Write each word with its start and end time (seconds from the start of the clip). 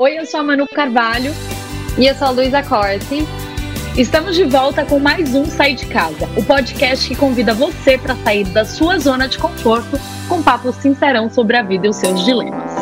Oi, 0.00 0.16
eu 0.16 0.24
sou 0.24 0.38
a 0.38 0.44
Manu 0.44 0.64
Carvalho. 0.68 1.32
E 1.98 2.06
eu 2.06 2.14
sou 2.14 2.28
a 2.28 2.30
Luísa 2.30 2.62
Corte. 2.62 3.26
Estamos 3.96 4.36
de 4.36 4.44
volta 4.44 4.84
com 4.84 5.00
mais 5.00 5.34
um 5.34 5.44
Sai 5.44 5.74
de 5.74 5.86
Casa, 5.86 6.28
o 6.36 6.44
podcast 6.44 7.08
que 7.08 7.16
convida 7.16 7.52
você 7.52 7.98
para 7.98 8.14
sair 8.14 8.44
da 8.44 8.64
sua 8.64 9.00
zona 9.00 9.26
de 9.26 9.36
conforto 9.38 9.98
com 10.28 10.40
papo 10.40 10.70
sincerão 10.72 11.28
sobre 11.28 11.56
a 11.56 11.64
vida 11.64 11.88
e 11.88 11.90
os 11.90 11.96
seus 11.96 12.24
dilemas. 12.24 12.77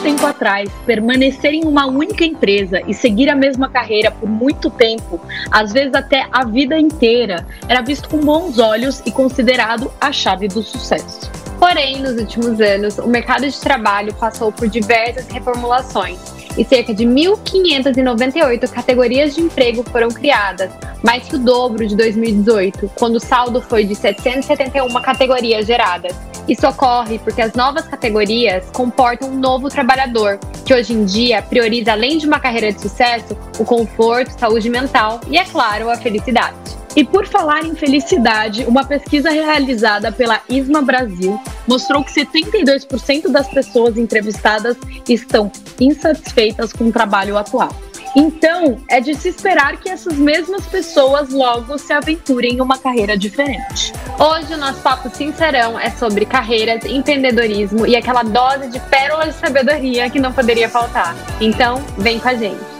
Tempo 0.00 0.26
atrás, 0.26 0.70
permanecer 0.86 1.52
em 1.52 1.64
uma 1.64 1.86
única 1.86 2.24
empresa 2.24 2.80
e 2.86 2.94
seguir 2.94 3.28
a 3.28 3.34
mesma 3.34 3.68
carreira 3.68 4.10
por 4.10 4.28
muito 4.28 4.70
tempo, 4.70 5.20
às 5.50 5.72
vezes 5.72 5.94
até 5.94 6.26
a 6.32 6.44
vida 6.44 6.78
inteira, 6.78 7.46
era 7.68 7.80
visto 7.82 8.08
com 8.08 8.18
bons 8.18 8.58
olhos 8.58 9.02
e 9.04 9.10
considerado 9.10 9.90
a 10.00 10.10
chave 10.12 10.48
do 10.48 10.62
sucesso. 10.62 11.30
Porém, 11.58 12.00
nos 12.00 12.16
últimos 12.18 12.60
anos, 12.60 12.98
o 12.98 13.06
mercado 13.06 13.48
de 13.48 13.60
trabalho 13.60 14.14
passou 14.14 14.50
por 14.50 14.68
diversas 14.68 15.28
reformulações 15.28 16.39
e 16.56 16.64
cerca 16.64 16.92
de 16.92 17.04
1.598 17.04 18.68
categorias 18.70 19.34
de 19.34 19.40
emprego 19.40 19.84
foram 19.90 20.08
criadas, 20.08 20.70
mais 21.02 21.24
que 21.24 21.36
o 21.36 21.38
dobro 21.38 21.86
de 21.86 21.96
2018, 21.96 22.90
quando 22.98 23.16
o 23.16 23.20
saldo 23.20 23.60
foi 23.60 23.84
de 23.84 23.94
771 23.94 24.88
categorias 25.00 25.66
geradas. 25.66 26.16
Isso 26.48 26.66
ocorre 26.66 27.18
porque 27.18 27.42
as 27.42 27.52
novas 27.54 27.86
categorias 27.86 28.64
comportam 28.72 29.28
um 29.28 29.38
novo 29.38 29.68
trabalhador, 29.68 30.38
que 30.64 30.74
hoje 30.74 30.92
em 30.92 31.04
dia 31.04 31.42
prioriza, 31.42 31.92
além 31.92 32.18
de 32.18 32.26
uma 32.26 32.40
carreira 32.40 32.72
de 32.72 32.80
sucesso, 32.80 33.36
o 33.58 33.64
conforto, 33.64 34.38
saúde 34.38 34.68
mental 34.68 35.20
e, 35.28 35.36
é 35.36 35.44
claro, 35.44 35.90
a 35.90 35.96
felicidade. 35.96 36.79
E 36.96 37.04
por 37.04 37.26
falar 37.26 37.64
em 37.64 37.74
felicidade, 37.74 38.64
uma 38.64 38.84
pesquisa 38.84 39.30
realizada 39.30 40.10
pela 40.10 40.40
ISMA 40.48 40.82
Brasil 40.82 41.40
mostrou 41.66 42.02
que 42.02 42.12
72% 42.12 43.28
das 43.28 43.48
pessoas 43.48 43.96
entrevistadas 43.96 44.76
estão 45.08 45.50
insatisfeitas 45.80 46.72
com 46.72 46.88
o 46.88 46.92
trabalho 46.92 47.36
atual. 47.36 47.74
Então, 48.16 48.78
é 48.88 49.00
de 49.00 49.14
se 49.14 49.28
esperar 49.28 49.76
que 49.76 49.88
essas 49.88 50.16
mesmas 50.16 50.66
pessoas 50.66 51.30
logo 51.30 51.78
se 51.78 51.92
aventurem 51.92 52.54
em 52.54 52.60
uma 52.60 52.76
carreira 52.76 53.16
diferente. 53.16 53.92
Hoje 54.18 54.52
o 54.52 54.58
nosso 54.58 54.80
papo 54.80 55.08
sincerão 55.14 55.78
é 55.78 55.90
sobre 55.90 56.26
carreiras, 56.26 56.84
empreendedorismo 56.84 57.86
e 57.86 57.94
aquela 57.94 58.24
dose 58.24 58.68
de 58.68 58.80
pérolas 58.80 59.34
de 59.34 59.40
sabedoria 59.40 60.10
que 60.10 60.18
não 60.18 60.32
poderia 60.32 60.68
faltar. 60.68 61.14
Então, 61.40 61.80
vem 61.98 62.18
com 62.18 62.28
a 62.28 62.34
gente. 62.34 62.79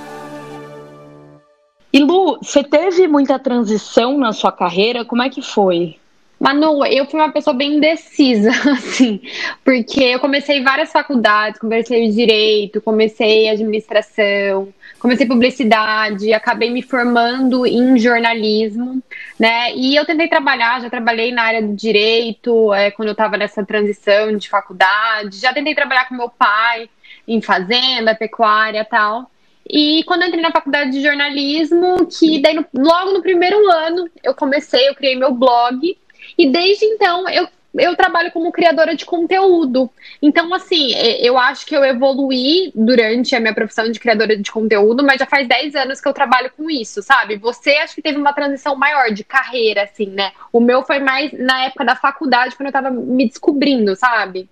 E 1.93 1.99
Lu, 1.99 2.39
você 2.41 2.63
teve 2.63 3.09
muita 3.09 3.39
transição 3.39 4.17
na 4.17 4.33
sua 4.33 4.53
carreira? 4.53 5.05
Como 5.05 5.23
é 5.23 5.29
que 5.29 5.43
foi? 5.43 5.97
Manu, 6.41 6.87
eu 6.87 7.05
fui 7.05 7.21
uma 7.21 7.31
pessoa 7.31 7.55
bem 7.55 7.77
indecisa, 7.77 8.51
assim, 8.73 9.21
porque 9.63 10.03
eu 10.03 10.19
comecei 10.19 10.63
várias 10.63 10.91
faculdades, 10.91 11.61
comecei 11.61 12.09
direito, 12.09 12.81
comecei 12.81 13.51
administração, 13.51 14.73
comecei 14.99 15.27
publicidade, 15.27 16.33
acabei 16.33 16.71
me 16.71 16.81
formando 16.81 17.67
em 17.67 17.99
jornalismo, 17.99 19.03
né? 19.39 19.75
E 19.75 19.95
eu 19.95 20.07
tentei 20.07 20.29
trabalhar, 20.29 20.81
já 20.81 20.89
trabalhei 20.89 21.31
na 21.31 21.43
área 21.43 21.61
do 21.61 21.75
direito, 21.75 22.73
é, 22.73 22.91
quando 22.91 23.09
eu 23.09 23.13
estava 23.13 23.37
nessa 23.37 23.63
transição 23.63 24.35
de 24.35 24.49
faculdade, 24.49 25.39
já 25.39 25.53
tentei 25.53 25.75
trabalhar 25.75 26.09
com 26.09 26.15
meu 26.15 26.31
pai 26.31 26.89
em 27.29 27.43
fazenda, 27.43 28.15
pecuária 28.15 28.83
tal. 28.83 29.31
E 29.73 30.03
quando 30.05 30.23
eu 30.23 30.29
entrei 30.29 30.43
na 30.43 30.51
faculdade 30.51 30.91
de 30.91 31.03
jornalismo, 31.03 32.07
que 32.07 32.41
daí 32.41 32.55
no, 32.55 32.67
logo 32.75 33.13
no 33.13 33.23
primeiro 33.23 33.71
ano 33.71 34.11
eu 34.23 34.35
comecei, 34.35 34.89
eu 34.89 34.95
criei 34.97 35.15
meu 35.15 35.33
blog. 35.33 35.97
E 36.37 36.51
desde 36.51 36.85
então 36.87 37.29
eu, 37.29 37.47
eu 37.75 37.95
trabalho 37.95 38.33
como 38.33 38.51
criadora 38.51 38.97
de 38.97 39.05
conteúdo. 39.05 39.89
Então, 40.21 40.53
assim, 40.53 40.93
eu 41.21 41.39
acho 41.39 41.65
que 41.65 41.77
eu 41.77 41.85
evoluí 41.85 42.73
durante 42.75 43.37
a 43.37 43.41
minha 43.41 43.55
profissão 43.55 43.89
de 43.89 44.01
criadora 44.01 44.37
de 44.37 44.51
conteúdo, 44.51 45.05
mas 45.05 45.21
já 45.21 45.27
faz 45.27 45.47
10 45.47 45.77
anos 45.77 46.01
que 46.01 46.09
eu 46.09 46.13
trabalho 46.13 46.51
com 46.57 46.69
isso, 46.69 47.01
sabe? 47.01 47.37
Você 47.37 47.71
acho 47.75 47.95
que 47.95 48.03
teve 48.03 48.19
uma 48.19 48.33
transição 48.33 48.75
maior 48.75 49.13
de 49.13 49.23
carreira, 49.23 49.85
assim, 49.85 50.07
né? 50.07 50.33
O 50.53 50.59
meu 50.59 50.83
foi 50.83 50.99
mais 50.99 51.33
na 51.33 51.67
época 51.67 51.85
da 51.85 51.95
faculdade, 51.95 52.57
quando 52.57 52.67
eu 52.67 52.73
tava 52.73 52.91
me 52.91 53.29
descobrindo, 53.29 53.95
sabe? 53.95 54.49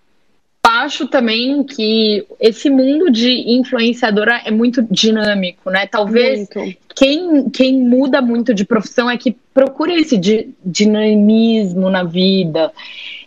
Acho 0.83 1.06
também 1.06 1.62
que 1.62 2.27
esse 2.41 2.71
mundo 2.71 3.11
de 3.11 3.31
influenciadora 3.53 4.43
é 4.44 4.50
muito 4.50 4.83
dinâmico, 4.91 5.71
né? 5.71 5.87
Talvez 5.87 6.49
muito. 6.55 6.78
Quem, 6.94 7.49
quem 7.50 7.75
muda 7.75 8.21
muito 8.21 8.53
de 8.53 8.65
profissão 8.65 9.09
é 9.09 9.16
que 9.16 9.37
procura 9.55 9.93
esse 9.93 10.16
di 10.16 10.50
dinamismo 10.65 11.89
na 11.89 12.03
vida. 12.03 12.72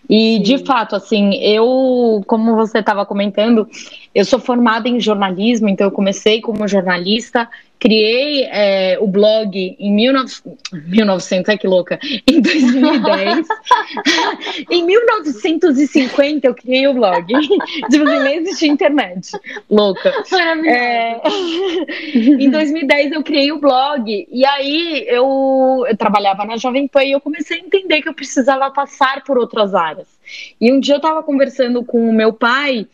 E, 0.09 0.35
Sim. 0.35 0.41
de 0.41 0.57
fato, 0.65 0.93
assim, 0.93 1.35
eu, 1.35 2.21
como 2.27 2.55
você 2.55 2.79
estava 2.79 3.05
comentando, 3.05 3.65
eu 4.13 4.25
sou 4.25 4.39
formada 4.39 4.89
em 4.89 4.99
jornalismo, 4.99 5.69
então 5.69 5.87
eu 5.87 5.91
comecei 5.91 6.41
como 6.41 6.67
jornalista, 6.67 7.49
criei 7.79 8.43
é, 8.43 8.97
o 8.99 9.07
blog 9.07 9.75
em 9.79 9.95
19... 9.95 10.41
1900, 10.71 11.49
ai 11.49 11.57
que 11.57 11.67
louca, 11.67 11.97
em 12.27 12.41
2010. 12.41 13.47
em 14.69 14.85
1950 14.85 16.45
eu 16.45 16.53
criei 16.53 16.87
o 16.87 16.93
blog. 16.93 17.25
tipo 17.89 18.03
nem 18.03 18.37
existia 18.37 18.67
internet. 18.67 19.31
Louca. 19.69 20.13
É... 20.67 21.21
em 22.13 22.49
2010 22.49 23.13
eu 23.13 23.23
criei 23.23 23.51
o 23.51 23.59
blog 23.59 24.27
e 24.29 24.45
aí 24.45 25.05
eu, 25.07 25.85
eu 25.87 25.97
trabalhava 25.97 26.45
na 26.45 26.57
Jovem 26.57 26.87
Pan 26.87 27.03
e 27.03 27.13
eu 27.13 27.21
comecei 27.21 27.57
a 27.57 27.61
entender 27.61 28.01
que 28.01 28.09
eu 28.09 28.13
precisava 28.13 28.69
passar 28.71 29.23
por 29.23 29.37
outras 29.37 29.73
áreas. 29.73 30.07
E 30.59 30.71
um 30.71 30.79
dia 30.79 30.95
eu 30.95 30.97
estava 30.97 31.23
conversando 31.23 31.83
com 31.83 32.09
o 32.09 32.13
meu 32.13 32.31
pai 32.33 32.87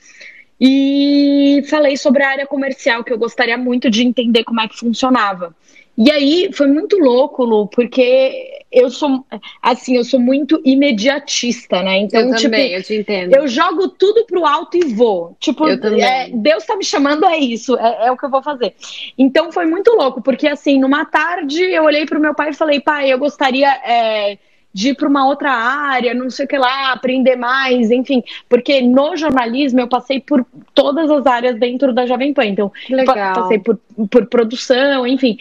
e 0.60 1.64
falei 1.70 1.98
sobre 1.98 2.24
a 2.24 2.30
área 2.30 2.48
comercial, 2.48 3.04
que 3.04 3.14
eu 3.14 3.18
gostaria 3.18 3.58
muito 3.58 3.90
de 3.90 4.04
entender 4.04 4.44
como 4.44 4.62
é 4.62 4.68
que 4.68 4.78
funcionava. 4.78 5.56
E 5.98 6.12
aí 6.12 6.50
foi 6.54 6.68
muito 6.68 6.96
louco, 7.00 7.44
Lu, 7.44 7.68
porque 7.68 8.64
eu 8.72 8.88
sou 8.92 9.26
assim, 9.60 9.96
eu 9.96 10.04
sou 10.04 10.20
muito 10.20 10.62
imediatista, 10.64 11.82
né? 11.82 11.98
Então, 11.98 12.20
eu 12.20 12.36
tipo, 12.36 12.42
também, 12.44 12.74
eu 12.74 12.84
te 12.84 12.96
entendo. 12.96 13.36
Eu 13.36 13.48
jogo 13.48 13.88
tudo 13.90 14.24
pro 14.26 14.46
alto 14.46 14.78
e 14.78 14.94
vou. 14.94 15.36
Tipo, 15.40 15.68
é, 15.68 16.30
Deus 16.32 16.66
tá 16.66 16.76
me 16.76 16.84
chamando, 16.84 17.26
é 17.26 17.40
isso, 17.40 17.76
é, 17.78 18.08
é, 18.08 18.12
o 18.12 18.18
que 18.18 18.26
eu 18.26 18.30
vou 18.30 18.44
fazer. 18.44 18.76
Então 19.18 19.52
foi 19.52 19.66
muito 19.66 19.90
louco, 19.96 20.22
porque 20.22 20.48
assim, 20.48 20.80
numa 20.80 21.04
tarde 21.04 21.64
eu 21.64 21.84
olhei 21.84 22.06
pro 22.06 22.20
meu 22.20 22.36
pai 22.36 22.52
e 22.52 22.54
falei, 22.54 22.80
pai, 22.80 23.12
eu 23.12 23.18
gostaria. 23.18 23.70
É, 23.84 24.38
de 24.78 24.90
ir 24.90 24.96
para 24.96 25.10
uma 25.10 25.26
outra 25.26 25.52
área, 25.52 26.14
não 26.14 26.30
sei 26.30 26.46
o 26.46 26.48
que 26.48 26.56
lá, 26.56 26.92
aprender 26.92 27.36
mais, 27.36 27.90
enfim. 27.90 28.24
Porque 28.48 28.80
no 28.80 29.18
jornalismo 29.18 29.80
eu 29.80 29.88
passei 29.88 30.20
por 30.20 30.46
todas 30.76 31.10
as 31.10 31.26
áreas 31.26 31.58
dentro 31.58 31.92
da 31.92 32.06
Jovem 32.06 32.32
Pan. 32.32 32.46
Então, 32.46 32.72
Legal. 32.88 33.34
passei 33.34 33.58
por, 33.58 33.80
por 34.08 34.28
produção, 34.28 35.08
enfim, 35.08 35.36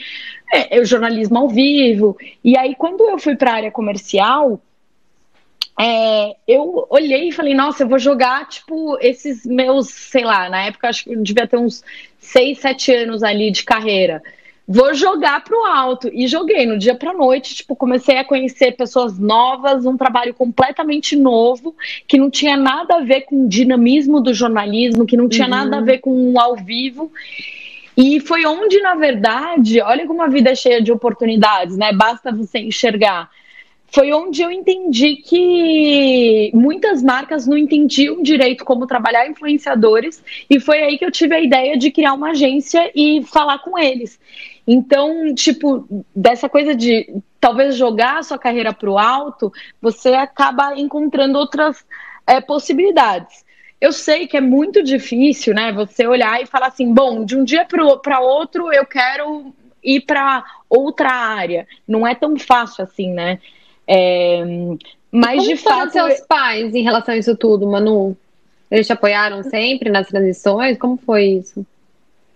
é, 0.51 0.81
o 0.81 0.87
jornalismo 0.87 1.37
ao 1.37 1.51
vivo. 1.51 2.17
E 2.43 2.57
aí, 2.57 2.75
quando 2.75 3.03
eu 3.11 3.19
fui 3.19 3.37
para 3.37 3.51
a 3.51 3.55
área 3.57 3.71
comercial, 3.71 4.59
é, 5.79 6.35
eu 6.49 6.87
olhei 6.89 7.29
e 7.29 7.33
falei, 7.33 7.53
nossa, 7.53 7.83
eu 7.83 7.89
vou 7.89 7.99
jogar, 7.99 8.49
tipo, 8.49 8.97
esses 9.03 9.45
meus, 9.45 9.91
sei 9.91 10.25
lá, 10.25 10.49
na 10.49 10.63
época 10.63 10.89
acho 10.89 11.05
que 11.05 11.13
eu 11.13 11.23
devia 11.23 11.47
ter 11.47 11.59
uns 11.59 11.85
6, 12.21 12.59
7 12.59 12.95
anos 12.95 13.23
ali 13.23 13.51
de 13.51 13.65
carreira 13.65 14.23
vou 14.67 14.95
jogar 14.95 15.45
pro 15.45 15.65
alto. 15.65 16.11
E 16.13 16.27
joguei 16.27 16.67
no 16.67 16.79
dia 16.79 16.95
pra 16.95 17.13
noite, 17.13 17.55
tipo, 17.55 17.77
comecei 17.77 18.19
a 18.19 18.25
conhecer 18.25 18.73
pessoas 18.73 19.19
novas, 19.19 19.87
um 19.87 19.97
trabalho 19.97 20.35
completamente 20.35 21.15
novo, 21.15 21.75
que 22.07 22.19
não 22.19 22.31
tinha 22.31 22.57
nada 22.57 22.97
a 22.97 23.01
ver 23.01 23.23
com 23.23 23.45
o 23.45 23.49
dinamismo 23.49 24.21
do 24.21 24.35
jornalismo, 24.35 25.07
que 25.07 25.17
não 25.17 25.29
tinha 25.29 25.47
uhum. 25.47 25.51
nada 25.51 25.79
a 25.79 25.83
ver 25.83 25.99
com 25.99 26.33
o 26.33 26.41
ao 26.41 26.57
vivo. 26.57 27.13
E 27.97 28.21
foi 28.21 28.45
onde, 28.45 28.81
na 28.81 28.95
verdade, 28.95 29.81
olha 29.81 30.07
como 30.07 30.23
a 30.23 30.29
vida 30.29 30.51
é 30.51 30.55
cheia 30.55 30.83
de 30.83 30.93
oportunidades, 30.93 31.77
né? 31.77 31.93
Basta 31.93 32.33
você 32.33 32.59
enxergar 32.59 33.31
foi 33.89 34.13
onde 34.13 34.43
eu 34.43 34.51
entendi 34.51 35.17
que 35.17 36.51
muitas 36.53 37.03
marcas 37.03 37.47
não 37.47 37.57
entendiam 37.57 38.23
direito 38.23 38.65
como 38.65 38.87
trabalhar 38.87 39.29
influenciadores, 39.29 40.23
e 40.51 40.61
foi 40.61 40.83
aí 40.83 40.99
que 40.99 41.05
eu 41.05 41.11
tive 41.11 41.35
a 41.35 41.41
ideia 41.41 41.79
de 41.79 41.91
criar 41.91 42.15
uma 42.15 42.31
agência 42.31 42.91
e 42.95 43.23
falar 43.25 43.59
com 43.61 43.79
eles. 43.79 44.19
Então, 44.67 45.33
tipo, 45.35 45.87
dessa 46.15 46.49
coisa 46.49 46.75
de 46.75 47.23
talvez 47.41 47.77
jogar 47.77 48.19
a 48.19 48.23
sua 48.23 48.39
carreira 48.39 48.73
para 48.73 48.91
o 48.91 48.99
alto, 48.99 49.53
você 49.81 50.09
acaba 50.09 50.79
encontrando 50.79 51.39
outras 51.39 51.85
é, 52.27 52.41
possibilidades. 52.41 53.45
Eu 53.81 53.93
sei 53.93 54.27
que 54.27 54.37
é 54.37 54.41
muito 54.41 54.83
difícil, 54.83 55.55
né? 55.55 55.73
Você 55.73 56.07
olhar 56.07 56.43
e 56.43 56.47
falar 56.47 56.69
assim, 56.69 56.93
bom, 56.93 57.25
de 57.25 57.37
um 57.37 57.45
dia 57.45 57.65
para 57.65 58.21
outro 58.21 58.73
eu 58.73 58.85
quero 58.85 59.55
ir 59.85 60.01
para 60.01 60.43
outra 60.69 61.13
área. 61.13 61.69
Não 61.87 62.07
é 62.07 62.15
tão 62.15 62.37
fácil 62.37 62.83
assim, 62.83 63.13
né? 63.13 63.39
É, 63.87 64.43
mas 65.13 65.45
de 65.45 65.57
fato. 65.57 65.93
seus 65.93 66.21
pais 66.23 66.75
em 66.75 66.83
relação 66.83 67.15
a 67.15 67.19
isso 67.19 67.37
tudo, 67.37 67.67
Manu? 67.67 68.17
Eles 68.69 68.87
te 68.87 68.93
apoiaram 68.93 69.45
sempre 69.45 69.91
nas 69.91 70.09
transições? 70.09 70.77
Como 70.77 70.97
foi 70.97 71.25
isso? 71.27 71.65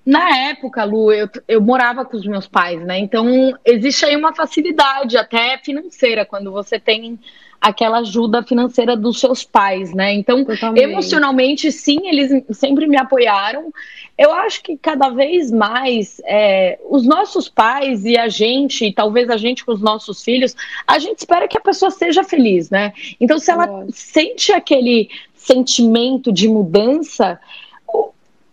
Na 0.05 0.49
época, 0.49 0.83
Lu, 0.85 1.13
eu, 1.13 1.29
eu 1.47 1.61
morava 1.61 2.05
com 2.05 2.17
os 2.17 2.27
meus 2.27 2.49
pais, 2.49 2.81
né? 2.83 2.99
Então 2.99 3.27
existe 3.65 4.05
aí 4.05 4.17
uma 4.17 4.35
facilidade, 4.35 5.17
até 5.17 5.59
financeira, 5.59 6.25
quando 6.25 6.51
você 6.51 6.79
tem 6.79 7.19
aquela 7.61 7.99
ajuda 7.99 8.43
financeira 8.43 8.97
dos 8.97 9.21
seus 9.21 9.45
pais, 9.45 9.93
né? 9.93 10.15
Então, 10.15 10.47
emocionalmente, 10.75 11.71
sim, 11.71 12.09
eles 12.09 12.43
sempre 12.57 12.87
me 12.87 12.97
apoiaram. 12.97 13.71
Eu 14.17 14.33
acho 14.33 14.63
que 14.63 14.79
cada 14.79 15.11
vez 15.11 15.51
mais 15.51 16.21
é, 16.25 16.79
os 16.89 17.05
nossos 17.07 17.49
pais 17.51 18.05
e 18.07 18.17
a 18.17 18.29
gente, 18.29 18.87
e 18.87 18.93
talvez 18.93 19.29
a 19.29 19.37
gente 19.37 19.65
com 19.65 19.73
os 19.73 19.83
nossos 19.83 20.25
filhos, 20.25 20.57
a 20.87 20.99
gente 20.99 21.19
espera 21.19 21.47
que 21.47 21.59
a 21.59 21.61
pessoa 21.61 21.91
seja 21.91 22.25
feliz, 22.25 22.71
né? 22.71 22.95
Então, 23.21 23.39
se 23.39 23.51
ela 23.51 23.67
Nossa. 23.67 23.93
sente 23.93 24.53
aquele 24.53 25.11
sentimento 25.35 26.33
de 26.33 26.49
mudança, 26.49 27.39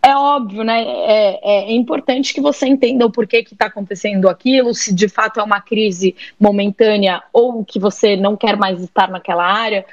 é 0.08 0.16
óbvio, 0.16 0.64
né? 0.64 0.82
É, 0.82 1.40
é, 1.42 1.70
é, 1.70 1.72
importante 1.72 2.34
que 2.34 2.40
você 2.40 2.66
entenda 2.66 3.06
o 3.06 3.10
porquê 3.10 3.42
que 3.42 3.54
está 3.54 3.66
acontecendo 3.66 4.28
aquilo, 4.28 4.74
se 4.74 4.94
de 4.94 5.08
fato 5.08 5.40
é 5.40 5.42
uma 5.42 5.60
crise 5.60 6.16
momentânea 6.38 7.22
ou 7.32 7.64
que 7.64 7.78
você 7.78 8.16
não 8.16 8.36
quer 8.36 8.56
mais 8.56 8.80
estar 8.82 9.08
naquela 9.10 9.44
área. 9.44 9.84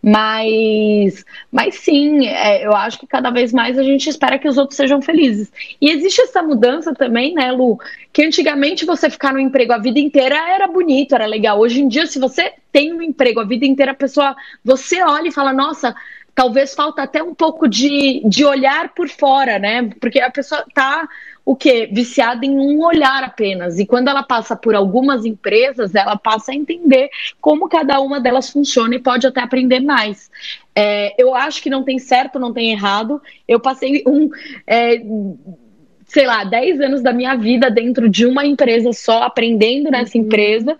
Mas, 0.00 1.24
mas 1.50 1.74
sim, 1.74 2.26
é, 2.26 2.64
eu 2.64 2.72
acho 2.72 3.00
que 3.00 3.06
cada 3.06 3.30
vez 3.30 3.52
mais 3.52 3.76
a 3.76 3.82
gente 3.82 4.08
espera 4.08 4.38
que 4.38 4.48
os 4.48 4.56
outros 4.56 4.76
sejam 4.76 5.02
felizes. 5.02 5.52
E 5.80 5.90
existe 5.90 6.20
essa 6.20 6.40
mudança 6.40 6.94
também, 6.94 7.34
né, 7.34 7.50
Lu? 7.50 7.78
Que 8.12 8.22
antigamente 8.22 8.86
você 8.86 9.10
ficar 9.10 9.32
no 9.32 9.40
emprego 9.40 9.72
a 9.72 9.78
vida 9.78 9.98
inteira 9.98 10.36
era 10.36 10.68
bonito, 10.68 11.14
era 11.14 11.26
legal. 11.26 11.58
Hoje 11.58 11.82
em 11.82 11.88
dia, 11.88 12.06
se 12.06 12.18
você 12.18 12.52
tem 12.70 12.92
um 12.92 13.02
emprego 13.02 13.40
a 13.40 13.44
vida 13.44 13.66
inteira, 13.66 13.90
a 13.92 13.94
pessoa, 13.94 14.36
você 14.64 15.02
olha 15.02 15.28
e 15.28 15.32
fala, 15.32 15.52
nossa, 15.52 15.94
talvez 16.38 16.72
falta 16.72 17.02
até 17.02 17.20
um 17.20 17.34
pouco 17.34 17.66
de, 17.66 18.22
de 18.24 18.44
olhar 18.44 18.94
por 18.94 19.08
fora, 19.08 19.58
né? 19.58 19.90
Porque 20.00 20.20
a 20.20 20.30
pessoa 20.30 20.64
tá 20.72 21.08
o 21.44 21.56
quê? 21.56 21.88
Viciada 21.90 22.46
em 22.46 22.56
um 22.56 22.80
olhar 22.84 23.24
apenas. 23.24 23.80
E 23.80 23.84
quando 23.84 24.06
ela 24.06 24.22
passa 24.22 24.54
por 24.54 24.72
algumas 24.76 25.24
empresas, 25.24 25.96
ela 25.96 26.16
passa 26.16 26.52
a 26.52 26.54
entender 26.54 27.10
como 27.40 27.68
cada 27.68 27.98
uma 28.00 28.20
delas 28.20 28.50
funciona 28.50 28.94
e 28.94 29.00
pode 29.00 29.26
até 29.26 29.40
aprender 29.40 29.80
mais. 29.80 30.30
É, 30.76 31.12
eu 31.20 31.34
acho 31.34 31.60
que 31.60 31.68
não 31.68 31.82
tem 31.82 31.98
certo, 31.98 32.38
não 32.38 32.52
tem 32.52 32.70
errado. 32.70 33.20
Eu 33.48 33.58
passei 33.58 34.04
um. 34.06 34.30
É, 34.64 35.02
sei 36.06 36.24
lá, 36.24 36.44
10 36.44 36.80
anos 36.80 37.02
da 37.02 37.12
minha 37.12 37.34
vida 37.34 37.68
dentro 37.68 38.08
de 38.08 38.24
uma 38.24 38.46
empresa 38.46 38.92
só, 38.92 39.24
aprendendo 39.24 39.90
nessa 39.90 40.16
uhum. 40.16 40.22
empresa. 40.22 40.78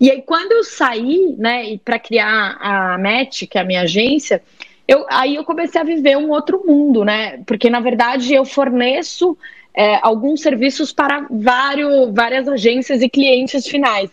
E 0.00 0.10
aí, 0.10 0.22
quando 0.22 0.52
eu 0.52 0.64
saí, 0.64 1.34
né, 1.36 1.78
para 1.84 1.98
criar 1.98 2.56
a 2.58 2.96
MET, 2.96 3.46
que 3.46 3.58
é 3.58 3.60
a 3.60 3.64
minha 3.64 3.82
agência, 3.82 4.42
eu, 4.86 5.06
aí 5.08 5.36
eu 5.36 5.44
comecei 5.44 5.80
a 5.80 5.84
viver 5.84 6.16
um 6.16 6.30
outro 6.30 6.62
mundo, 6.66 7.04
né? 7.04 7.42
Porque 7.46 7.70
na 7.70 7.80
verdade 7.80 8.34
eu 8.34 8.44
forneço 8.44 9.36
é, 9.72 9.98
alguns 10.02 10.42
serviços 10.42 10.92
para 10.92 11.26
vários, 11.30 12.12
várias 12.12 12.46
agências 12.48 13.02
e 13.02 13.08
clientes 13.08 13.66
finais. 13.66 14.10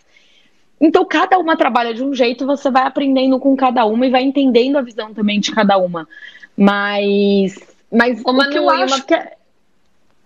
Então 0.80 1.06
cada 1.06 1.38
uma 1.38 1.58
trabalha 1.58 1.94
de 1.94 2.04
um 2.04 2.14
jeito, 2.14 2.46
você 2.46 2.72
vai 2.72 2.84
aprendendo 2.84 3.40
com 3.40 3.56
cada 3.56 3.86
uma 3.86 4.06
e 4.06 4.10
vai 4.10 4.24
entendendo 4.24 4.78
a 4.78 4.82
visão 4.82 5.14
também 5.14 5.40
de 5.40 5.52
cada 5.52 5.78
uma. 5.78 6.08
Mas, 6.58 7.56
mas 7.92 8.22
o 8.26 8.50
que 8.50 8.58
eu 8.58 8.70
acho 8.70 8.96
uma... 8.96 9.04
que 9.04 9.14
é... 9.14 9.34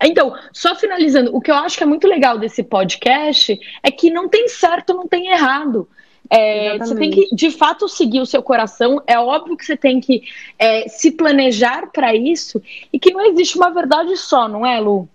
Então, 0.02 0.34
só 0.52 0.74
finalizando, 0.74 1.34
o 1.34 1.40
que 1.40 1.50
eu 1.50 1.54
acho 1.54 1.76
que 1.78 1.82
é 1.82 1.86
muito 1.86 2.06
legal 2.06 2.38
desse 2.38 2.62
podcast 2.62 3.58
é 3.82 3.90
que 3.90 4.10
não 4.10 4.28
tem 4.28 4.46
certo, 4.46 4.92
não 4.92 5.08
tem 5.08 5.28
errado. 5.28 5.88
É, 6.30 6.78
você 6.78 6.94
tem 6.94 7.10
que, 7.10 7.34
de 7.34 7.50
fato, 7.50 7.88
seguir 7.88 8.20
o 8.20 8.26
seu 8.26 8.42
coração. 8.42 9.02
É 9.06 9.18
óbvio 9.18 9.56
que 9.56 9.64
você 9.64 9.76
tem 9.76 10.00
que 10.00 10.22
é, 10.58 10.88
se 10.88 11.12
planejar 11.12 11.90
para 11.92 12.14
isso 12.14 12.62
e 12.92 12.98
que 12.98 13.12
não 13.12 13.24
existe 13.26 13.56
uma 13.56 13.70
verdade 13.70 14.16
só, 14.16 14.48
não 14.48 14.66
é, 14.66 14.78
Lu? 14.80 15.08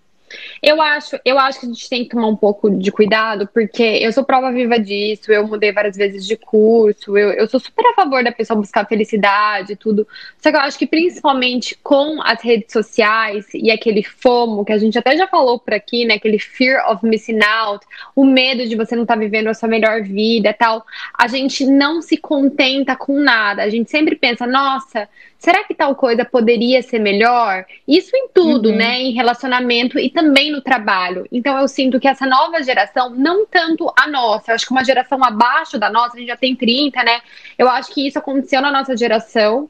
Eu 0.62 0.80
acho, 0.80 1.18
eu 1.24 1.38
acho 1.38 1.60
que 1.60 1.66
a 1.66 1.68
gente 1.68 1.88
tem 1.88 2.04
que 2.04 2.10
tomar 2.10 2.28
um 2.28 2.36
pouco 2.36 2.70
de 2.70 2.90
cuidado, 2.90 3.48
porque 3.52 3.82
eu 3.82 4.12
sou 4.12 4.24
prova 4.24 4.52
viva 4.52 4.78
disso, 4.78 5.32
eu 5.32 5.46
mudei 5.46 5.72
várias 5.72 5.96
vezes 5.96 6.26
de 6.26 6.36
curso, 6.36 7.16
eu, 7.16 7.30
eu 7.30 7.48
sou 7.48 7.60
super 7.60 7.84
a 7.86 7.94
favor 7.94 8.22
da 8.22 8.32
pessoa 8.32 8.58
buscar 8.58 8.86
felicidade 8.86 9.72
e 9.72 9.76
tudo. 9.76 10.06
Só 10.38 10.50
que 10.50 10.56
eu 10.56 10.60
acho 10.60 10.78
que 10.78 10.86
principalmente 10.86 11.78
com 11.82 12.20
as 12.22 12.42
redes 12.42 12.72
sociais 12.72 13.46
e 13.54 13.70
aquele 13.70 14.02
FOMO, 14.02 14.64
que 14.64 14.72
a 14.72 14.78
gente 14.78 14.98
até 14.98 15.16
já 15.16 15.26
falou 15.26 15.58
por 15.58 15.74
aqui, 15.74 16.04
né? 16.04 16.14
Aquele 16.14 16.38
fear 16.38 16.90
of 16.90 17.04
missing 17.04 17.40
out, 17.42 17.84
o 18.14 18.24
medo 18.24 18.68
de 18.68 18.76
você 18.76 18.94
não 18.94 19.02
estar 19.02 19.14
tá 19.14 19.20
vivendo 19.20 19.48
a 19.48 19.54
sua 19.54 19.68
melhor 19.68 20.02
vida 20.02 20.50
e 20.50 20.54
tal, 20.54 20.84
a 21.18 21.26
gente 21.28 21.66
não 21.66 22.00
se 22.02 22.16
contenta 22.16 22.96
com 22.96 23.18
nada. 23.18 23.62
A 23.62 23.68
gente 23.68 23.90
sempre 23.90 24.16
pensa, 24.16 24.46
nossa, 24.46 25.08
será 25.38 25.64
que 25.64 25.74
tal 25.74 25.94
coisa 25.94 26.24
poderia 26.24 26.82
ser 26.82 26.98
melhor? 26.98 27.64
Isso 27.86 28.14
em 28.14 28.28
tudo, 28.28 28.70
uhum. 28.70 28.76
né? 28.76 29.00
Em 29.00 29.12
relacionamento 29.12 29.98
e 29.98 30.08
também 30.08 30.21
no 30.22 30.60
trabalho. 30.60 31.26
Então 31.30 31.58
eu 31.58 31.68
sinto 31.68 32.00
que 32.00 32.08
essa 32.08 32.26
nova 32.26 32.62
geração, 32.62 33.10
não 33.10 33.46
tanto 33.46 33.92
a 33.98 34.06
nossa, 34.06 34.50
eu 34.50 34.54
acho 34.54 34.66
que 34.66 34.72
uma 34.72 34.84
geração 34.84 35.22
abaixo 35.22 35.78
da 35.78 35.90
nossa, 35.90 36.16
a 36.16 36.18
gente 36.18 36.28
já 36.28 36.36
tem 36.36 36.54
30, 36.54 37.02
né? 37.02 37.20
Eu 37.58 37.68
acho 37.68 37.92
que 37.92 38.06
isso 38.06 38.18
aconteceu 38.18 38.60
na 38.60 38.70
nossa 38.70 38.96
geração 38.96 39.68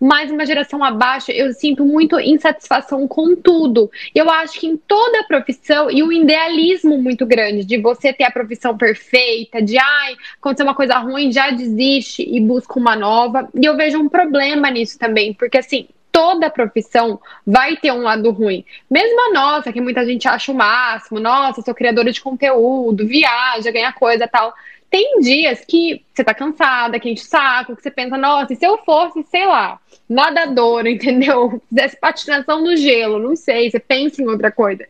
mas 0.00 0.30
uma 0.30 0.44
geração 0.44 0.82
abaixo, 0.82 1.30
eu 1.30 1.52
sinto 1.52 1.84
muito 1.84 2.18
insatisfação 2.20 3.06
com 3.08 3.34
tudo. 3.34 3.90
Eu 4.14 4.30
acho 4.30 4.60
que 4.60 4.66
em 4.66 4.76
toda 4.76 5.20
a 5.20 5.24
profissão 5.24 5.90
e 5.90 6.02
o 6.02 6.08
um 6.08 6.12
idealismo 6.12 6.98
muito 6.98 7.24
grande 7.24 7.64
de 7.64 7.78
você 7.78 8.12
ter 8.12 8.24
a 8.24 8.30
profissão 8.30 8.76
perfeita, 8.76 9.62
de 9.62 9.78
ai, 9.78 10.14
aconteceu 10.38 10.66
uma 10.66 10.74
coisa 10.74 10.98
ruim, 10.98 11.32
já 11.32 11.50
desiste 11.50 12.22
e 12.22 12.40
busca 12.40 12.78
uma 12.78 12.94
nova. 12.94 13.48
E 13.54 13.64
eu 13.64 13.76
vejo 13.76 13.98
um 13.98 14.08
problema 14.08 14.70
nisso 14.70 14.98
também, 14.98 15.32
porque 15.32 15.58
assim, 15.58 15.88
toda 16.14 16.48
profissão 16.48 17.20
vai 17.44 17.76
ter 17.76 17.90
um 17.90 18.02
lado 18.02 18.30
ruim. 18.30 18.64
Mesmo 18.88 19.20
a 19.20 19.32
nossa, 19.32 19.72
que 19.72 19.80
muita 19.80 20.06
gente 20.06 20.28
acha 20.28 20.52
o 20.52 20.54
máximo, 20.54 21.18
nossa, 21.18 21.60
sou 21.60 21.74
criadora 21.74 22.12
de 22.12 22.20
conteúdo, 22.20 23.04
viaja, 23.04 23.72
ganha 23.72 23.92
coisa 23.92 24.28
tal. 24.28 24.54
Tem 24.88 25.18
dias 25.18 25.64
que 25.64 26.04
você 26.14 26.22
tá 26.22 26.32
cansada, 26.32 27.00
que 27.00 27.10
enche 27.10 27.24
o 27.24 27.26
saco, 27.26 27.74
que 27.74 27.82
você 27.82 27.90
pensa, 27.90 28.16
nossa, 28.16 28.52
e 28.52 28.56
se 28.56 28.64
eu 28.64 28.78
fosse, 28.84 29.24
sei 29.24 29.44
lá, 29.44 29.80
nadadora, 30.08 30.86
entendeu? 30.88 31.60
Fizesse 31.68 31.98
patinação 31.98 32.62
no 32.62 32.76
gelo, 32.76 33.18
não 33.18 33.34
sei, 33.34 33.68
você 33.68 33.80
pensa 33.80 34.22
em 34.22 34.28
outra 34.28 34.52
coisa. 34.52 34.86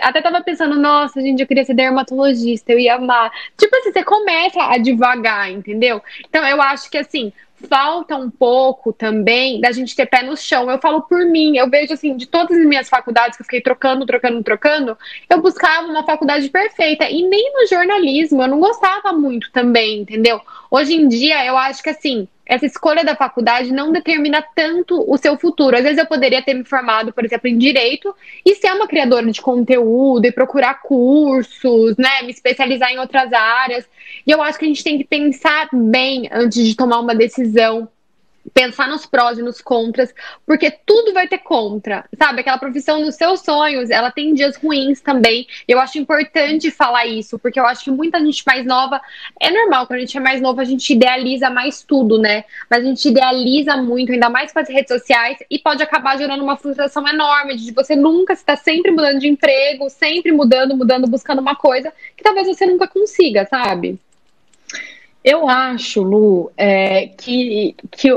Até 0.00 0.22
tava 0.22 0.42
pensando, 0.42 0.74
nossa, 0.80 1.20
gente, 1.20 1.42
eu 1.42 1.46
queria 1.46 1.66
ser 1.66 1.74
dermatologista, 1.74 2.72
eu 2.72 2.78
ia 2.78 2.94
amar. 2.94 3.30
Tipo 3.58 3.76
assim, 3.76 3.92
você 3.92 4.02
começa 4.02 4.62
a 4.62 4.78
devagar, 4.78 5.50
entendeu? 5.50 6.00
Então 6.26 6.42
eu 6.48 6.62
acho 6.62 6.90
que 6.90 6.96
assim, 6.96 7.30
falta 7.68 8.16
um 8.16 8.30
pouco 8.30 8.92
também 8.92 9.60
da 9.60 9.72
gente 9.72 9.94
ter 9.94 10.06
pé 10.06 10.22
no 10.22 10.36
chão. 10.36 10.70
Eu 10.70 10.78
falo 10.78 11.02
por 11.02 11.24
mim, 11.24 11.56
eu 11.56 11.68
vejo 11.68 11.92
assim, 11.92 12.16
de 12.16 12.26
todas 12.26 12.56
as 12.56 12.66
minhas 12.66 12.88
faculdades 12.88 13.36
que 13.36 13.42
eu 13.42 13.44
fiquei 13.44 13.60
trocando, 13.60 14.06
trocando, 14.06 14.42
trocando, 14.42 14.98
eu 15.28 15.40
buscava 15.40 15.86
uma 15.86 16.04
faculdade 16.04 16.48
perfeita. 16.48 17.08
E 17.08 17.22
nem 17.22 17.52
no 17.52 17.66
jornalismo, 17.66 18.42
eu 18.42 18.48
não 18.48 18.60
gostava 18.60 19.12
muito 19.12 19.50
também, 19.52 20.00
entendeu? 20.00 20.40
Hoje 20.70 20.94
em 20.94 21.08
dia, 21.08 21.44
eu 21.44 21.56
acho 21.56 21.82
que 21.82 21.90
assim, 21.90 22.28
essa 22.46 22.64
escolha 22.64 23.04
da 23.04 23.16
faculdade 23.16 23.72
não 23.72 23.92
determina 23.92 24.42
tanto 24.54 25.04
o 25.08 25.16
seu 25.16 25.36
futuro. 25.36 25.76
Às 25.76 25.82
vezes 25.82 25.98
eu 25.98 26.06
poderia 26.06 26.42
ter 26.42 26.54
me 26.54 26.64
formado, 26.64 27.12
por 27.12 27.24
exemplo, 27.24 27.48
em 27.48 27.58
direito 27.58 28.14
e 28.44 28.54
ser 28.54 28.72
uma 28.72 28.88
criadora 28.88 29.30
de 29.30 29.40
conteúdo 29.40 30.26
e 30.26 30.32
procurar 30.32 30.82
cursos, 30.82 31.96
né, 31.96 32.22
me 32.22 32.30
especializar 32.30 32.90
em 32.90 32.98
outras 32.98 33.32
áreas. 33.32 33.88
E 34.26 34.30
eu 34.30 34.42
acho 34.42 34.58
que 34.58 34.64
a 34.64 34.68
gente 34.68 34.84
tem 34.84 34.98
que 34.98 35.04
pensar 35.04 35.68
bem 35.72 36.28
antes 36.32 36.64
de 36.64 36.76
tomar 36.76 37.00
uma 37.00 37.14
decisão 37.14 37.88
pensar 38.52 38.88
nos 38.88 39.06
prós 39.06 39.38
e 39.38 39.42
nos 39.42 39.60
contras, 39.60 40.14
porque 40.46 40.70
tudo 40.70 41.12
vai 41.12 41.28
ter 41.28 41.38
contra, 41.38 42.04
sabe? 42.18 42.40
Aquela 42.40 42.58
profissão 42.58 43.00
dos 43.02 43.14
seus 43.14 43.40
sonhos, 43.40 43.90
ela 43.90 44.10
tem 44.10 44.34
dias 44.34 44.56
ruins 44.56 45.00
também. 45.00 45.46
Eu 45.66 45.80
acho 45.80 45.98
importante 45.98 46.70
falar 46.70 47.06
isso, 47.06 47.38
porque 47.38 47.58
eu 47.58 47.66
acho 47.66 47.84
que 47.84 47.90
muita 47.90 48.18
gente 48.20 48.42
mais 48.46 48.64
nova, 48.66 49.00
é 49.40 49.50
normal, 49.50 49.86
quando 49.86 49.98
a 49.98 50.00
gente 50.00 50.16
é 50.16 50.20
mais 50.20 50.40
novo, 50.40 50.60
a 50.60 50.64
gente 50.64 50.92
idealiza 50.92 51.50
mais 51.50 51.82
tudo, 51.82 52.18
né? 52.18 52.44
Mas 52.68 52.84
a 52.84 52.86
gente 52.86 53.08
idealiza 53.08 53.76
muito, 53.76 54.12
ainda 54.12 54.28
mais 54.28 54.52
com 54.52 54.58
as 54.58 54.68
redes 54.68 54.88
sociais, 54.88 55.38
e 55.50 55.58
pode 55.58 55.82
acabar 55.82 56.18
gerando 56.18 56.42
uma 56.42 56.56
frustração 56.56 57.06
enorme 57.08 57.56
de 57.56 57.72
você 57.72 57.94
nunca 57.96 58.32
estar 58.32 58.56
sempre 58.56 58.90
mudando 58.90 59.18
de 59.18 59.28
emprego, 59.28 59.88
sempre 59.88 60.32
mudando, 60.32 60.76
mudando, 60.76 61.06
buscando 61.06 61.40
uma 61.40 61.54
coisa 61.54 61.92
que 62.16 62.22
talvez 62.22 62.46
você 62.46 62.66
nunca 62.66 62.86
consiga, 62.86 63.46
sabe? 63.46 63.98
Eu 65.22 65.48
acho, 65.48 66.02
Lu, 66.02 66.50
é, 66.56 67.08
que, 67.08 67.74
que 67.90 68.10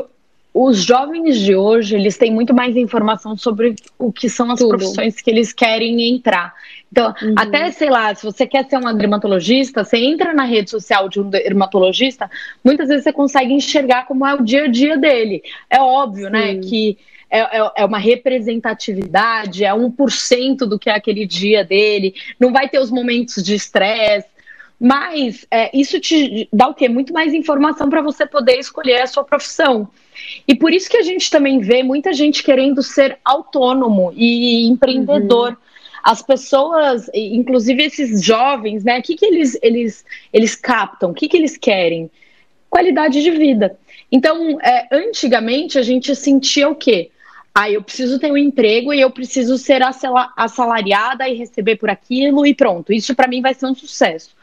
os 0.54 0.84
jovens 0.84 1.40
de 1.40 1.56
hoje, 1.56 1.96
eles 1.96 2.16
têm 2.16 2.32
muito 2.32 2.54
mais 2.54 2.78
informação 2.78 3.36
sobre 3.36 3.76
o 3.98 4.12
que 4.12 4.30
são 4.30 4.52
as 4.52 4.60
Tudo. 4.60 4.70
profissões 4.70 5.20
que 5.20 5.32
eles 5.32 5.52
querem 5.52 6.14
entrar. 6.14 6.54
Então, 6.92 7.14
uhum. 7.24 7.34
até, 7.36 7.72
sei 7.72 7.90
lá, 7.90 8.14
se 8.14 8.24
você 8.24 8.46
quer 8.46 8.70
ser 8.70 8.78
um 8.78 8.96
dermatologista, 8.96 9.84
você 9.84 9.98
entra 9.98 10.32
na 10.32 10.44
rede 10.44 10.70
social 10.70 11.10
de 11.10 11.20
um 11.20 11.28
dermatologista, 11.28 12.30
muitas 12.64 12.88
vezes 12.88 13.04
você 13.04 13.12
consegue 13.12 13.52
enxergar 13.52 14.06
como 14.06 14.28
é 14.28 14.36
o 14.36 14.44
dia 14.44 14.66
a 14.66 14.68
dia 14.68 14.96
dele. 14.96 15.42
É 15.68 15.82
óbvio, 15.82 16.30
né, 16.30 16.48
Sim. 16.48 16.54
né, 16.54 16.62
que 16.62 16.98
é, 17.32 17.40
é, 17.40 17.72
é, 17.78 17.86
uma 17.86 17.98
representatividade, 17.98 19.66
é 19.66 19.74
1% 19.74 20.58
do 20.68 20.78
que 20.78 20.88
é 20.88 20.94
aquele 20.94 21.26
dia 21.26 21.64
dele, 21.64 22.14
não 22.40 22.54
vai 22.54 22.70
ter 22.70 22.78
os 22.78 22.92
momentos 22.92 23.44
de 23.44 23.56
estresse, 23.56 24.28
mas 24.84 25.48
é, 25.50 25.76
isso 25.76 26.00
te 26.00 26.48
dá 26.52 26.68
o 26.68 26.74
quê? 26.74 26.90
Muito 26.90 27.14
mais 27.14 27.34
informação 27.34 27.90
para 27.90 28.02
você 28.02 28.26
poder 28.26 28.60
escolher 28.60 29.02
a 29.02 29.08
sua 29.08 29.24
profissão. 29.24 29.88
E 30.48 30.54
por 30.54 30.74
isso 30.74 30.90
que 30.90 30.98
a 30.98 31.02
gente 31.02 31.30
também 31.30 31.60
vê 31.60 31.84
muita 31.84 32.12
gente 32.12 32.44
querendo 32.44 32.84
ser 32.84 33.18
autônomo 33.24 34.12
e 34.16 34.68
empreendedor. 34.68 35.52
Uhum. 35.52 35.58
As 36.04 36.22
pessoas, 36.22 37.10
inclusive 37.14 37.84
esses 37.84 38.22
jovens, 38.22 38.84
né? 38.84 39.00
O 39.00 39.02
que, 39.02 39.16
que 39.16 39.26
eles, 39.26 39.58
eles, 39.62 40.06
eles 40.34 40.54
captam? 40.56 41.12
O 41.12 41.14
que, 41.14 41.30
que 41.30 41.38
eles 41.38 41.56
querem? 41.56 42.12
qualidade 42.74 43.22
de 43.22 43.30
vida. 43.30 43.78
Então, 44.12 44.60
é, 44.60 44.88
antigamente 44.92 45.78
a 45.78 45.84
gente 45.84 46.16
sentia 46.16 46.68
o 46.68 46.74
quê? 46.74 47.12
Ah, 47.54 47.70
eu 47.70 47.84
preciso 47.84 48.18
ter 48.18 48.32
um 48.32 48.38
emprego 48.38 48.92
e 48.92 49.00
eu 49.00 49.12
preciso 49.12 49.60
ser 49.60 49.84
assalariada 50.36 51.30
e 51.30 51.36
receber 51.36 51.76
por 51.76 51.92
aquilo 51.92 52.48
e 52.48 52.56
pronto. 52.56 52.92
Isso 52.92 53.14
para 53.14 53.28
mim 53.28 53.44
vai 53.44 53.54
ser 53.54 53.68
um 53.68 53.76
sucesso. 53.76 54.36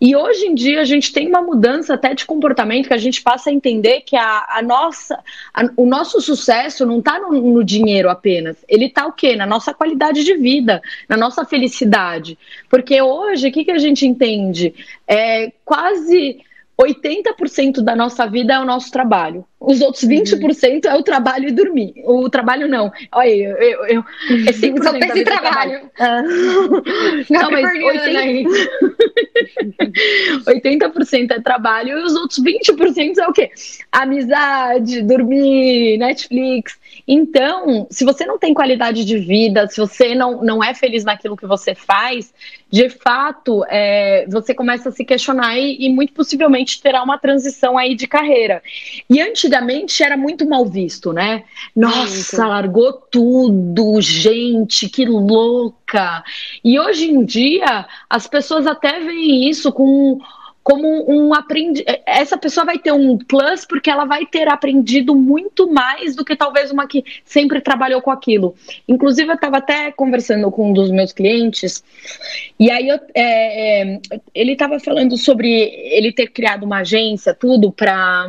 E 0.00 0.16
hoje 0.16 0.46
em 0.46 0.54
dia 0.54 0.80
a 0.80 0.84
gente 0.84 1.12
tem 1.12 1.28
uma 1.28 1.42
mudança 1.42 1.92
até 1.92 2.14
de 2.14 2.24
comportamento 2.24 2.88
que 2.88 2.94
a 2.94 2.98
gente 2.98 3.20
passa 3.20 3.50
a 3.50 3.52
entender 3.52 4.00
que 4.00 4.16
a, 4.16 4.46
a 4.48 4.62
nossa, 4.62 5.22
a, 5.52 5.68
o 5.76 5.84
nosso 5.84 6.22
sucesso 6.22 6.86
não 6.86 7.00
está 7.00 7.18
no, 7.18 7.30
no, 7.32 7.62
dinheiro 7.62 8.08
apenas. 8.08 8.56
Ele 8.66 8.86
está 8.86 9.06
o 9.06 9.12
quê? 9.12 9.36
Na 9.36 9.44
nossa 9.44 9.74
qualidade 9.74 10.24
de 10.24 10.34
vida, 10.36 10.80
na 11.06 11.18
nossa 11.18 11.44
felicidade. 11.44 12.38
Porque 12.70 13.02
hoje, 13.02 13.48
o 13.48 13.52
que, 13.52 13.64
que 13.64 13.70
a 13.70 13.78
gente 13.78 14.06
entende? 14.06 14.74
É 15.06 15.52
quase 15.66 16.40
80% 16.80 17.82
da 17.82 17.94
nossa 17.94 18.26
vida 18.26 18.54
é 18.54 18.58
o 18.58 18.64
nosso 18.64 18.90
trabalho. 18.90 19.44
Os 19.60 19.82
outros 19.82 20.04
20% 20.04 20.40
uhum. 20.86 20.90
é 20.90 20.96
o 20.96 21.02
trabalho 21.02 21.48
e 21.48 21.52
dormir. 21.52 21.92
O 22.06 22.30
trabalho 22.30 22.66
não. 22.66 22.90
Olha, 23.12 23.28
eu, 23.28 23.56
eu, 23.56 23.84
eu 23.86 24.04
é 24.48 24.52
5% 24.52 24.82
Só 24.82 24.92
pensa 24.92 25.18
em 25.18 25.24
trabalho. 25.24 25.90
trabalho. 25.90 25.90
Ah. 25.98 26.22
Não, 27.28 27.50
mas 27.50 27.64
80... 27.64 28.50
80% 30.46 31.30
é 31.36 31.40
trabalho 31.40 31.98
e 31.98 32.02
os 32.02 32.14
outros 32.14 32.42
20% 32.42 33.18
é 33.18 33.28
o 33.28 33.32
quê? 33.32 33.50
Amizade, 33.92 35.02
dormir, 35.02 35.98
Netflix. 35.98 36.78
Então, 37.06 37.86
se 37.90 38.04
você 38.04 38.24
não 38.24 38.38
tem 38.38 38.54
qualidade 38.54 39.04
de 39.04 39.18
vida, 39.18 39.66
se 39.68 39.78
você 39.78 40.14
não, 40.14 40.42
não 40.42 40.62
é 40.62 40.74
feliz 40.74 41.04
naquilo 41.04 41.36
que 41.36 41.46
você 41.46 41.74
faz, 41.74 42.32
de 42.70 42.88
fato, 42.88 43.64
é, 43.68 44.26
você 44.28 44.54
começa 44.54 44.90
a 44.90 44.92
se 44.92 45.04
questionar 45.04 45.58
e, 45.58 45.86
e, 45.86 45.88
muito 45.88 46.12
possivelmente 46.12 46.80
terá 46.80 47.02
uma 47.02 47.18
transição 47.18 47.76
aí 47.76 47.96
de 47.96 48.06
carreira. 48.06 48.62
E 49.08 49.20
antigamente 49.50 50.02
era 50.02 50.16
muito 50.16 50.48
mal 50.48 50.64
visto, 50.64 51.12
né? 51.12 51.44
Nossa, 51.74 52.36
muito. 52.36 52.48
largou 52.48 52.92
tudo, 52.92 54.00
gente, 54.00 54.88
que 54.88 55.04
louca. 55.04 56.22
E 56.64 56.78
hoje 56.78 57.10
em 57.10 57.24
dia, 57.24 57.86
as 58.08 58.26
pessoas 58.26 58.66
até 58.66 59.00
veem 59.00 59.48
isso 59.48 59.72
com 59.72 60.18
como 60.62 61.10
um 61.10 61.34
aprendiz. 61.34 61.82
Essa 62.06 62.36
pessoa 62.36 62.64
vai 62.66 62.78
ter 62.78 62.92
um 62.92 63.16
plus 63.16 63.64
porque 63.64 63.90
ela 63.90 64.04
vai 64.04 64.26
ter 64.26 64.46
aprendido 64.46 65.16
muito 65.16 65.68
mais 65.68 66.14
do 66.14 66.24
que 66.24 66.36
talvez 66.36 66.70
uma 66.70 66.86
que 66.86 67.02
sempre 67.24 67.60
trabalhou 67.60 68.00
com 68.02 68.10
aquilo. 68.10 68.54
Inclusive, 68.86 69.30
eu 69.30 69.34
estava 69.34 69.56
até 69.56 69.90
conversando 69.90 70.50
com 70.50 70.70
um 70.70 70.72
dos 70.72 70.90
meus 70.90 71.12
clientes, 71.12 71.82
e 72.58 72.70
aí 72.70 72.88
eu, 72.88 73.00
é, 73.14 73.94
é, 73.94 74.00
ele 74.34 74.52
estava 74.52 74.78
falando 74.78 75.16
sobre 75.16 75.50
ele 75.50 76.12
ter 76.12 76.28
criado 76.28 76.64
uma 76.64 76.80
agência, 76.80 77.34
tudo, 77.34 77.72
para 77.72 78.28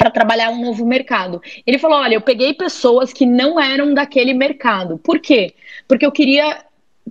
para 0.00 0.10
trabalhar 0.10 0.48
um 0.48 0.62
novo 0.62 0.86
mercado. 0.86 1.42
Ele 1.66 1.78
falou: 1.78 1.98
olha, 1.98 2.14
eu 2.14 2.22
peguei 2.22 2.54
pessoas 2.54 3.12
que 3.12 3.26
não 3.26 3.60
eram 3.60 3.92
daquele 3.92 4.32
mercado. 4.32 4.96
Por 4.96 5.20
quê? 5.20 5.52
Porque 5.86 6.06
eu 6.06 6.10
queria 6.10 6.64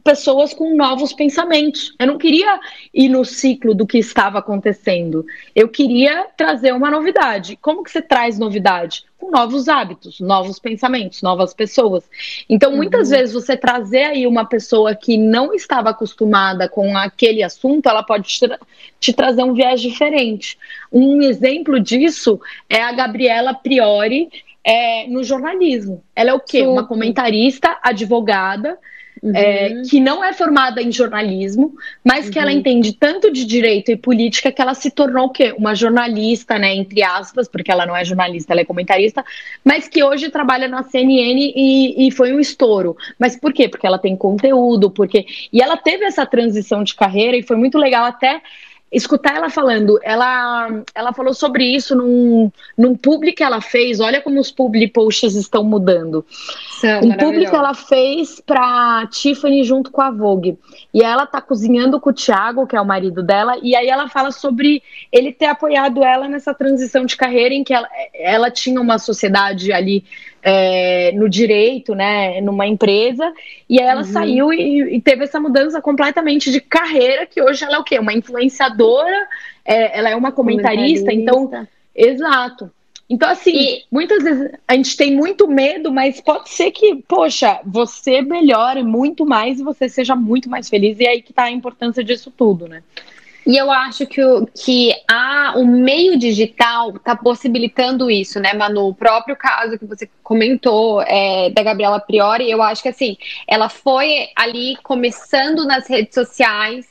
pessoas 0.04 0.54
com 0.54 0.76
novos 0.76 1.14
pensamentos. 1.14 1.94
Eu 2.00 2.08
não 2.08 2.18
queria 2.18 2.60
ir 2.94 3.10
no 3.10 3.24
ciclo 3.26 3.74
do 3.74 3.86
que 3.86 3.98
estava 3.98 4.40
acontecendo. 4.40 5.26
Eu 5.56 5.70
queria 5.70 6.28
trazer 6.38 6.74
uma 6.74 6.92
novidade. 6.92 7.58
Como 7.62 7.84
que 7.84 7.92
você 7.92 8.02
traz 8.02 8.38
novidade? 8.38 9.04
Com 9.18 9.32
novos 9.32 9.68
hábitos, 9.68 10.20
novos 10.20 10.60
pensamentos, 10.60 11.22
novas 11.22 11.54
pessoas. 11.54 12.04
Então, 12.50 12.76
muitas 12.76 13.10
uhum. 13.10 13.18
vezes 13.18 13.34
você 13.34 13.58
trazer 13.58 14.04
aí 14.04 14.26
uma 14.26 14.46
pessoa 14.46 14.96
que 14.96 15.18
não 15.18 15.54
estava 15.54 15.90
acostumada 15.90 16.70
com 16.70 16.98
aquele 16.98 17.44
assunto, 17.44 17.90
ela 17.90 18.04
pode 18.04 18.30
te, 18.30 18.48
te 19.00 19.14
trazer 19.14 19.44
um 19.44 19.54
viés 19.54 19.82
diferente. 19.82 20.58
Um 20.92 21.22
exemplo 21.22 21.80
disso 21.80 22.40
é 22.70 22.82
a 22.82 22.94
Gabriela 22.94 23.54
Priori 23.54 24.30
é, 24.64 25.08
no 25.08 25.24
jornalismo. 25.24 26.04
Ela 26.16 26.32
é 26.32 26.34
o 26.34 26.40
quê? 26.40 26.60
Super. 26.60 26.70
Uma 26.70 26.88
comentarista, 26.88 27.78
advogada, 27.82 28.78
Uhum. 29.22 29.36
É, 29.36 29.82
que 29.90 30.00
não 30.00 30.24
é 30.24 30.32
formada 30.32 30.82
em 30.82 30.92
jornalismo, 30.92 31.74
mas 32.04 32.26
uhum. 32.26 32.32
que 32.32 32.40
ela 32.40 32.52
uhum. 32.52 32.58
entende 32.58 32.94
tanto 32.94 33.32
de 33.32 33.46
direito 33.46 33.92
e 33.92 33.98
política 33.98 34.52
que 34.52 34.62
ela 34.62 34.74
se 34.74 34.90
tornou 34.90 35.26
o 35.26 35.30
quê? 35.30 35.54
Uma 35.58 35.76
jornalista, 35.76 36.58
né? 36.58 36.74
Entre 36.74 37.04
aspas, 37.04 37.48
porque 37.48 37.72
ela 37.72 37.86
não 37.86 37.96
é 37.96 38.06
jornalista, 38.06 38.54
ela 38.54 38.62
é 38.62 38.66
comentarista, 38.66 39.24
mas 39.64 39.88
que 39.88 40.04
hoje 40.04 40.30
trabalha 40.30 40.68
na 40.68 40.84
CNN 40.84 41.54
e, 41.56 42.08
e 42.08 42.12
foi 42.12 42.34
um 42.34 42.40
estouro. 42.40 42.96
Mas 43.18 43.36
por 43.36 43.52
quê? 43.52 43.68
Porque 43.68 43.86
ela 43.86 44.00
tem 44.00 44.16
conteúdo, 44.16 44.90
porque. 44.90 45.26
E 45.52 45.62
ela 45.62 45.76
teve 45.76 46.06
essa 46.06 46.26
transição 46.26 46.84
de 46.84 46.96
carreira 46.96 47.36
e 47.36 47.44
foi 47.44 47.58
muito 47.58 47.78
legal 47.78 48.06
até 48.06 48.42
escutar 48.92 49.36
ela 49.36 49.50
falando, 49.50 50.00
ela, 50.04 50.82
ela 50.96 51.14
falou 51.14 51.34
sobre 51.34 51.64
isso 51.64 51.96
num, 51.96 52.52
num 52.78 52.96
publi 52.96 53.34
que 53.34 53.44
ela 53.44 53.62
fez. 53.62 54.00
Olha 54.00 54.22
como 54.22 54.40
os 54.40 54.52
publi 54.52 54.88
posts 54.88 55.36
estão 55.36 55.64
mudando. 55.64 56.26
É 56.84 57.00
um 57.00 57.12
publi 57.18 57.50
que 57.50 57.56
ela 57.56 57.74
fez 57.74 58.40
para 58.40 59.08
Tiffany 59.08 59.64
junto 59.64 59.92
com 59.92 60.02
a 60.02 60.10
Vogue. 60.10 60.58
E 60.94 61.02
ela 61.04 61.26
tá 61.26 61.42
cozinhando 61.42 62.00
com 62.00 62.10
o 62.10 62.14
Thiago, 62.14 62.66
que 62.68 62.76
é 62.76 62.82
o 62.82 62.86
marido 62.86 63.22
dela, 63.22 63.58
e 63.62 63.76
aí 63.76 63.88
ela 63.88 64.08
fala 64.08 64.32
sobre 64.32 64.82
ele 65.12 65.32
ter 65.32 65.48
apoiado 65.48 66.04
ela 66.04 66.28
nessa 66.28 66.54
transição 66.54 67.06
de 67.06 67.18
carreira 67.18 67.54
em 67.54 67.64
que 67.64 67.74
ela, 67.74 67.88
ela 68.14 68.50
tinha 68.52 68.80
uma 68.80 68.98
sociedade 68.98 69.72
ali 69.72 70.04
é, 70.42 71.12
no 71.14 71.30
direito, 71.30 71.94
né, 71.94 72.40
numa 72.42 72.66
empresa, 72.66 73.32
e 73.68 73.80
aí 73.80 73.88
ela 73.88 74.02
uhum. 74.02 74.08
saiu 74.08 74.54
e, 74.54 74.96
e, 74.96 75.02
teve 75.02 75.26
essa 75.26 75.40
mudança 75.40 75.82
completamente 75.82 76.52
de 76.52 76.62
carreira, 76.62 77.26
que 77.26 77.42
hoje 77.42 77.64
ela 77.64 77.76
é 77.76 77.80
o 77.80 77.84
quê? 77.84 78.00
Uma 78.00 78.14
influenciadora, 78.14 79.28
é, 79.66 79.98
ela 79.98 80.10
é 80.10 80.16
uma 80.16 80.32
comentarista, 80.32 81.12
comentarista, 81.12 81.14
então, 81.14 81.68
exato. 81.94 82.72
Então, 83.10 83.30
assim, 83.30 83.52
e... 83.52 83.86
muitas 83.92 84.24
vezes 84.24 84.52
a 84.68 84.76
gente 84.76 84.96
tem 84.96 85.16
muito 85.16 85.48
medo, 85.48 85.92
mas 85.92 86.22
pode 86.22 86.50
ser 86.50 86.72
que, 86.72 86.96
poxa, 87.08 87.60
você 87.66 88.22
melhore 88.22 88.84
muito 88.84 89.26
mais 89.26 89.60
e 89.60 89.64
você 89.64 89.90
seja 89.90 90.16
muito 90.16 90.50
mais 90.50 90.70
feliz, 90.70 91.00
e 91.00 91.06
é 91.06 91.10
aí 91.10 91.22
que 91.22 91.34
tá 91.34 91.44
a 91.44 91.52
importância 91.52 92.04
disso 92.04 92.32
tudo, 92.32 92.68
né? 92.68 92.84
E 93.48 93.58
eu 93.58 93.72
acho 93.72 94.06
que, 94.06 94.24
o, 94.24 94.46
que 94.46 94.94
a, 95.10 95.54
o 95.58 95.66
meio 95.66 96.20
digital 96.20 96.96
está 96.96 97.16
possibilitando 97.16 98.12
isso, 98.12 98.40
né, 98.40 98.54
Manu? 98.54 98.90
O 98.90 98.94
próprio 98.94 99.36
caso 99.36 99.80
que 99.80 99.86
você 99.86 100.08
comentou 100.22 101.02
é, 101.02 101.50
da 101.50 101.64
Gabriela 101.64 102.00
Priori, 102.00 102.48
eu 102.48 102.62
acho 102.62 102.84
que 102.84 102.90
assim, 102.90 103.18
ela 103.48 103.68
foi 103.68 104.28
ali 104.36 104.76
começando 104.84 105.66
nas 105.66 105.88
redes 105.88 106.14
sociais, 106.14 106.86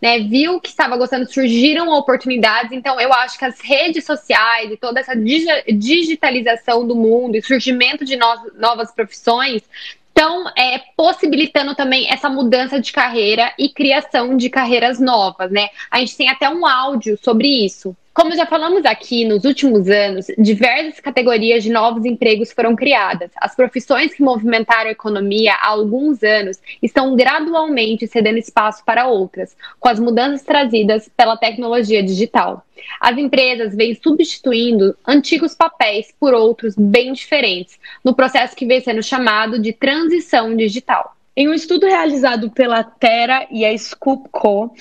né, 0.00 0.20
viu 0.20 0.60
que 0.60 0.68
estava 0.68 0.96
gostando, 0.96 1.30
surgiram 1.30 1.88
oportunidades. 1.90 2.72
Então, 2.72 3.00
eu 3.00 3.12
acho 3.12 3.38
que 3.38 3.44
as 3.44 3.60
redes 3.60 4.04
sociais 4.04 4.70
e 4.70 4.76
toda 4.76 5.00
essa 5.00 5.14
digitalização 5.14 6.86
do 6.86 6.94
mundo 6.94 7.36
e 7.36 7.42
surgimento 7.42 8.04
de 8.04 8.16
no 8.16 8.26
novas 8.56 8.92
profissões 8.92 9.62
estão 10.08 10.48
é, 10.56 10.78
possibilitando 10.96 11.74
também 11.74 12.08
essa 12.08 12.30
mudança 12.30 12.80
de 12.80 12.92
carreira 12.92 13.52
e 13.58 13.68
criação 13.68 14.36
de 14.36 14.48
carreiras 14.48 15.00
novas, 15.00 15.50
né? 15.50 15.68
A 15.90 15.98
gente 15.98 16.16
tem 16.16 16.28
até 16.28 16.48
um 16.48 16.64
áudio 16.64 17.18
sobre 17.20 17.48
isso. 17.48 17.96
Como 18.14 18.32
já 18.36 18.46
falamos 18.46 18.84
aqui, 18.84 19.24
nos 19.24 19.44
últimos 19.44 19.88
anos, 19.88 20.26
diversas 20.38 21.00
categorias 21.00 21.64
de 21.64 21.70
novos 21.70 22.04
empregos 22.04 22.52
foram 22.52 22.76
criadas. 22.76 23.32
As 23.36 23.56
profissões 23.56 24.14
que 24.14 24.22
movimentaram 24.22 24.88
a 24.88 24.92
economia 24.92 25.52
há 25.54 25.70
alguns 25.70 26.22
anos 26.22 26.60
estão 26.80 27.16
gradualmente 27.16 28.06
cedendo 28.06 28.38
espaço 28.38 28.84
para 28.84 29.08
outras, 29.08 29.56
com 29.80 29.88
as 29.88 29.98
mudanças 29.98 30.46
trazidas 30.46 31.10
pela 31.16 31.36
tecnologia 31.36 32.04
digital. 32.04 32.64
As 33.00 33.18
empresas 33.18 33.74
vêm 33.74 33.98
substituindo 34.00 34.96
antigos 35.04 35.52
papéis 35.56 36.14
por 36.20 36.34
outros 36.34 36.76
bem 36.78 37.12
diferentes, 37.14 37.80
no 38.04 38.14
processo 38.14 38.54
que 38.54 38.64
vem 38.64 38.80
sendo 38.80 39.02
chamado 39.02 39.58
de 39.58 39.72
transição 39.72 40.54
digital. 40.54 41.16
Em 41.36 41.48
um 41.48 41.52
estudo 41.52 41.84
realizado 41.84 42.48
pela 42.48 42.84
Terra 42.84 43.48
e 43.50 43.64
a 43.64 43.76
Scoop 43.76 44.28
Co., 44.30 44.72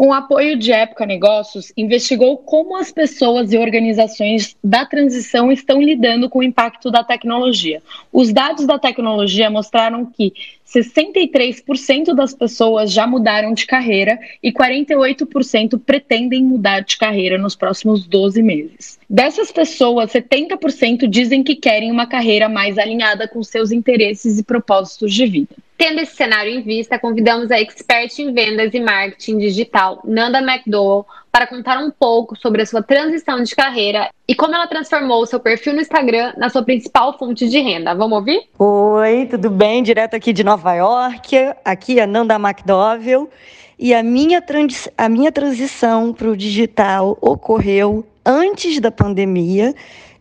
com 0.00 0.14
apoio 0.14 0.56
de 0.56 0.72
Época 0.72 1.04
Negócios, 1.04 1.74
investigou 1.76 2.38
como 2.38 2.74
as 2.74 2.90
pessoas 2.90 3.52
e 3.52 3.58
organizações 3.58 4.56
da 4.64 4.86
transição 4.86 5.52
estão 5.52 5.78
lidando 5.78 6.30
com 6.30 6.38
o 6.38 6.42
impacto 6.42 6.90
da 6.90 7.04
tecnologia. 7.04 7.82
Os 8.10 8.32
dados 8.32 8.66
da 8.66 8.78
tecnologia 8.78 9.50
mostraram 9.50 10.06
que 10.06 10.32
63% 10.72 12.14
das 12.14 12.32
pessoas 12.32 12.92
já 12.92 13.06
mudaram 13.06 13.52
de 13.52 13.66
carreira 13.66 14.18
e 14.42 14.52
48% 14.52 15.80
pretendem 15.84 16.44
mudar 16.44 16.80
de 16.80 16.96
carreira 16.96 17.36
nos 17.36 17.56
próximos 17.56 18.06
12 18.06 18.42
meses. 18.42 18.98
Dessas 19.08 19.50
pessoas, 19.50 20.12
70% 20.12 21.08
dizem 21.08 21.42
que 21.42 21.56
querem 21.56 21.90
uma 21.90 22.06
carreira 22.06 22.48
mais 22.48 22.78
alinhada 22.78 23.26
com 23.26 23.42
seus 23.42 23.72
interesses 23.72 24.38
e 24.38 24.44
propósitos 24.44 25.12
de 25.12 25.26
vida. 25.26 25.56
Tendo 25.76 26.00
esse 26.00 26.14
cenário 26.14 26.52
em 26.52 26.60
vista, 26.60 26.98
convidamos 26.98 27.50
a 27.50 27.58
expert 27.58 28.16
em 28.18 28.34
vendas 28.34 28.74
e 28.74 28.80
marketing 28.80 29.38
digital, 29.38 30.00
Nanda 30.04 30.38
McDowell, 30.38 31.06
para 31.30 31.46
contar 31.46 31.78
um 31.78 31.90
pouco 31.90 32.36
sobre 32.36 32.62
a 32.62 32.66
sua 32.66 32.82
transição 32.82 33.42
de 33.42 33.54
carreira 33.54 34.10
e 34.26 34.34
como 34.34 34.54
ela 34.54 34.66
transformou 34.66 35.22
o 35.22 35.26
seu 35.26 35.40
perfil 35.40 35.74
no 35.74 35.80
Instagram 35.80 36.32
na 36.36 36.48
sua 36.48 36.62
principal 36.62 37.16
fonte 37.18 37.48
de 37.48 37.58
renda. 37.58 37.94
Vamos 37.94 38.18
ouvir? 38.18 38.42
Oi, 38.58 39.26
tudo 39.30 39.50
bem? 39.50 39.82
Direto 39.82 40.14
aqui 40.14 40.32
de 40.32 40.42
Nova 40.42 40.74
York. 40.74 41.36
Aqui 41.64 42.00
é 42.00 42.06
Nanda 42.06 42.34
McDowell. 42.34 43.30
E 43.78 43.94
a 43.94 44.02
minha, 44.02 44.42
trans, 44.42 44.88
a 44.98 45.08
minha 45.08 45.32
transição 45.32 46.12
para 46.12 46.28
o 46.28 46.36
digital 46.36 47.16
ocorreu 47.20 48.04
antes 48.24 48.80
da 48.80 48.90
pandemia 48.90 49.74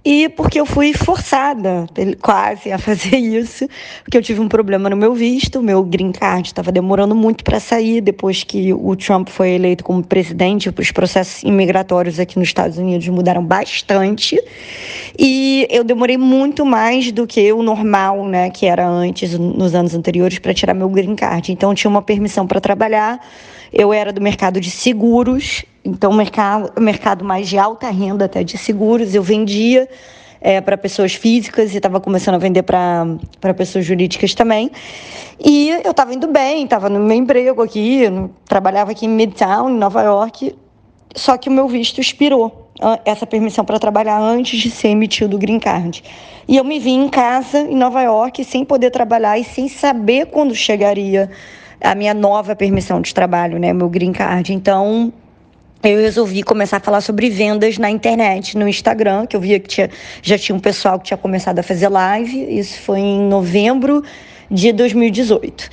e 0.03 0.29
porque 0.29 0.59
eu 0.59 0.65
fui 0.65 0.93
forçada 0.93 1.85
quase 2.21 2.71
a 2.71 2.77
fazer 2.77 3.17
isso, 3.19 3.67
porque 4.03 4.17
eu 4.17 4.21
tive 4.21 4.39
um 4.39 4.47
problema 4.47 4.89
no 4.89 4.95
meu 4.95 5.13
visto, 5.13 5.61
meu 5.61 5.83
green 5.83 6.11
card 6.11 6.47
estava 6.47 6.71
demorando 6.71 7.13
muito 7.13 7.43
para 7.43 7.59
sair 7.59 7.99
depois 7.99 8.43
que 8.43 8.73
o 8.73 8.95
Trump 8.95 9.27
foi 9.27 9.51
eleito 9.51 9.83
como 9.83 10.01
presidente, 10.01 10.73
os 10.75 10.91
processos 10.91 11.43
imigratórios 11.43 12.17
aqui 12.19 12.39
nos 12.39 12.47
Estados 12.47 12.77
Unidos 12.77 13.07
mudaram 13.09 13.43
bastante 13.43 14.41
e 15.17 15.67
eu 15.69 15.83
demorei 15.83 16.17
muito 16.17 16.65
mais 16.65 17.11
do 17.11 17.27
que 17.27 17.51
o 17.51 17.61
normal, 17.61 18.25
né, 18.25 18.49
que 18.49 18.65
era 18.65 18.87
antes 18.87 19.37
nos 19.37 19.75
anos 19.75 19.93
anteriores 19.93 20.39
para 20.39 20.53
tirar 20.53 20.73
meu 20.73 20.87
green 20.87 21.15
card. 21.15 21.51
Então 21.51 21.71
eu 21.71 21.75
tinha 21.75 21.91
uma 21.91 22.01
permissão 22.01 22.47
para 22.47 22.61
trabalhar 22.61 23.19
eu 23.71 23.93
era 23.93 24.11
do 24.11 24.19
mercado 24.19 24.59
de 24.59 24.71
seguros, 24.71 25.63
então 25.89 26.13
mercado, 26.13 26.79
mercado 26.79 27.25
mais 27.25 27.47
de 27.47 27.57
alta 27.57 27.89
renda 27.89 28.25
até 28.25 28.43
de 28.43 28.57
seguros. 28.57 29.13
Eu 29.13 29.23
vendia 29.23 29.89
é, 30.41 30.61
para 30.61 30.77
pessoas 30.77 31.13
físicas 31.13 31.73
e 31.73 31.77
estava 31.77 31.99
começando 31.99 32.35
a 32.35 32.37
vender 32.37 32.63
para 32.63 33.53
pessoas 33.55 33.85
jurídicas 33.85 34.33
também. 34.33 34.71
E 35.43 35.69
eu 35.83 35.91
estava 35.91 36.13
indo 36.13 36.27
bem, 36.27 36.63
estava 36.63 36.89
no 36.89 36.99
meu 36.99 37.17
emprego 37.17 37.61
aqui, 37.61 38.03
trabalhava 38.45 38.91
aqui 38.91 39.05
em 39.05 39.09
Midtown, 39.09 39.69
em 39.69 39.77
Nova 39.77 40.01
York, 40.03 40.55
só 41.15 41.37
que 41.37 41.49
o 41.49 41.51
meu 41.51 41.67
visto 41.67 41.99
expirou, 41.99 42.69
essa 43.03 43.27
permissão 43.27 43.65
para 43.65 43.77
trabalhar 43.79 44.19
antes 44.19 44.59
de 44.59 44.71
ser 44.71 44.89
emitido 44.89 45.35
o 45.35 45.39
green 45.39 45.59
card. 45.59 46.03
E 46.47 46.57
eu 46.57 46.63
me 46.63 46.79
vi 46.79 46.91
em 46.91 47.09
casa, 47.09 47.59
em 47.59 47.75
Nova 47.75 48.01
York, 48.01 48.43
sem 48.43 48.63
poder 48.63 48.89
trabalhar 48.89 49.37
e 49.37 49.43
sem 49.43 49.67
saber 49.67 50.27
quando 50.27 50.55
chegaria 50.55 51.29
a 51.81 51.93
minha 51.93 52.13
nova 52.13 52.55
permissão 52.55 53.01
de 53.01 53.13
trabalho, 53.13 53.59
né, 53.59 53.71
meu 53.71 53.89
green 53.89 54.11
card. 54.11 54.53
Então, 54.53 55.13
eu 55.83 55.99
resolvi 55.99 56.43
começar 56.43 56.77
a 56.77 56.79
falar 56.79 57.01
sobre 57.01 57.29
vendas 57.29 57.77
na 57.77 57.89
internet, 57.89 58.57
no 58.57 58.67
Instagram, 58.67 59.25
que 59.25 59.35
eu 59.35 59.39
via 59.39 59.59
que 59.59 59.67
tinha, 59.67 59.89
já 60.21 60.37
tinha 60.37 60.55
um 60.55 60.59
pessoal 60.59 60.99
que 60.99 61.05
tinha 61.05 61.17
começado 61.17 61.59
a 61.59 61.63
fazer 61.63 61.87
live. 61.87 62.59
Isso 62.59 62.79
foi 62.81 62.99
em 62.99 63.21
novembro 63.21 64.03
de 64.49 64.73
2018. 64.73 65.69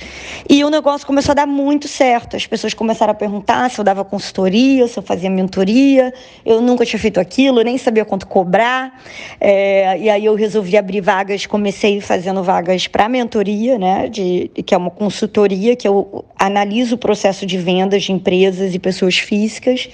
E 0.49 0.63
o 0.63 0.69
negócio 0.69 1.05
começou 1.05 1.31
a 1.31 1.35
dar 1.35 1.47
muito 1.47 1.87
certo. 1.87 2.35
As 2.35 2.45
pessoas 2.45 2.73
começaram 2.73 3.11
a 3.11 3.15
perguntar 3.15 3.69
se 3.71 3.79
eu 3.79 3.83
dava 3.83 4.05
consultoria, 4.05 4.87
se 4.87 4.97
eu 4.97 5.03
fazia 5.03 5.29
mentoria. 5.29 6.13
Eu 6.45 6.61
nunca 6.61 6.85
tinha 6.85 6.99
feito 6.99 7.19
aquilo, 7.19 7.61
nem 7.61 7.77
sabia 7.77 8.05
quanto 8.05 8.27
cobrar. 8.27 9.01
É, 9.41 9.97
e 9.99 10.09
aí 10.09 10.25
eu 10.25 10.35
resolvi 10.35 10.77
abrir 10.77 11.01
vagas, 11.01 11.45
comecei 11.45 11.99
fazendo 12.01 12.43
vagas 12.43 12.87
para 12.87 13.09
mentoria, 13.09 13.79
né, 13.79 14.07
de, 14.07 14.51
que 14.65 14.73
é 14.73 14.77
uma 14.77 14.91
consultoria 14.91 15.75
que 15.75 15.87
eu 15.87 16.25
analiso 16.37 16.95
o 16.95 16.97
processo 16.97 17.45
de 17.45 17.57
vendas 17.57 18.03
de 18.03 18.11
empresas 18.11 18.75
e 18.75 18.79
pessoas 18.79 19.17
físicas. 19.17 19.89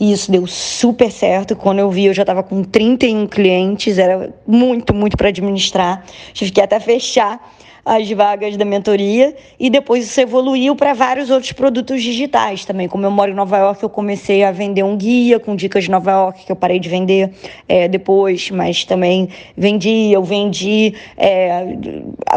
E 0.00 0.12
isso 0.12 0.30
deu 0.30 0.46
super 0.46 1.10
certo. 1.10 1.56
Quando 1.56 1.80
eu 1.80 1.90
vi, 1.90 2.04
eu 2.04 2.14
já 2.14 2.22
estava 2.22 2.42
com 2.42 2.62
31 2.62 3.26
clientes, 3.26 3.98
era 3.98 4.32
muito, 4.46 4.94
muito 4.94 5.16
para 5.16 5.28
administrar. 5.28 6.04
Tive 6.32 6.52
que 6.52 6.60
até 6.60 6.78
fechar 6.78 7.40
as 7.84 8.10
vagas 8.10 8.56
da 8.56 8.64
mentoria 8.64 9.34
e 9.58 9.70
depois 9.70 10.04
isso 10.04 10.20
evoluiu 10.20 10.76
para 10.76 10.92
vários 10.92 11.30
outros 11.30 11.52
produtos 11.52 12.02
digitais 12.02 12.64
também. 12.64 12.86
Como 12.86 13.04
eu 13.04 13.10
moro 13.10 13.30
em 13.30 13.34
Nova 13.34 13.56
York, 13.56 13.82
eu 13.82 13.88
comecei 13.88 14.44
a 14.44 14.50
vender 14.50 14.82
um 14.82 14.96
guia 14.96 15.40
com 15.40 15.56
dicas 15.56 15.84
de 15.84 15.90
Nova 15.90 16.10
York, 16.10 16.44
que 16.44 16.52
eu 16.52 16.56
parei 16.56 16.78
de 16.78 16.88
vender 16.88 17.30
é, 17.66 17.88
depois, 17.88 18.50
mas 18.50 18.84
também 18.84 19.28
vendi, 19.56 20.12
eu 20.12 20.22
vendi 20.22 20.94
é, 21.16 21.76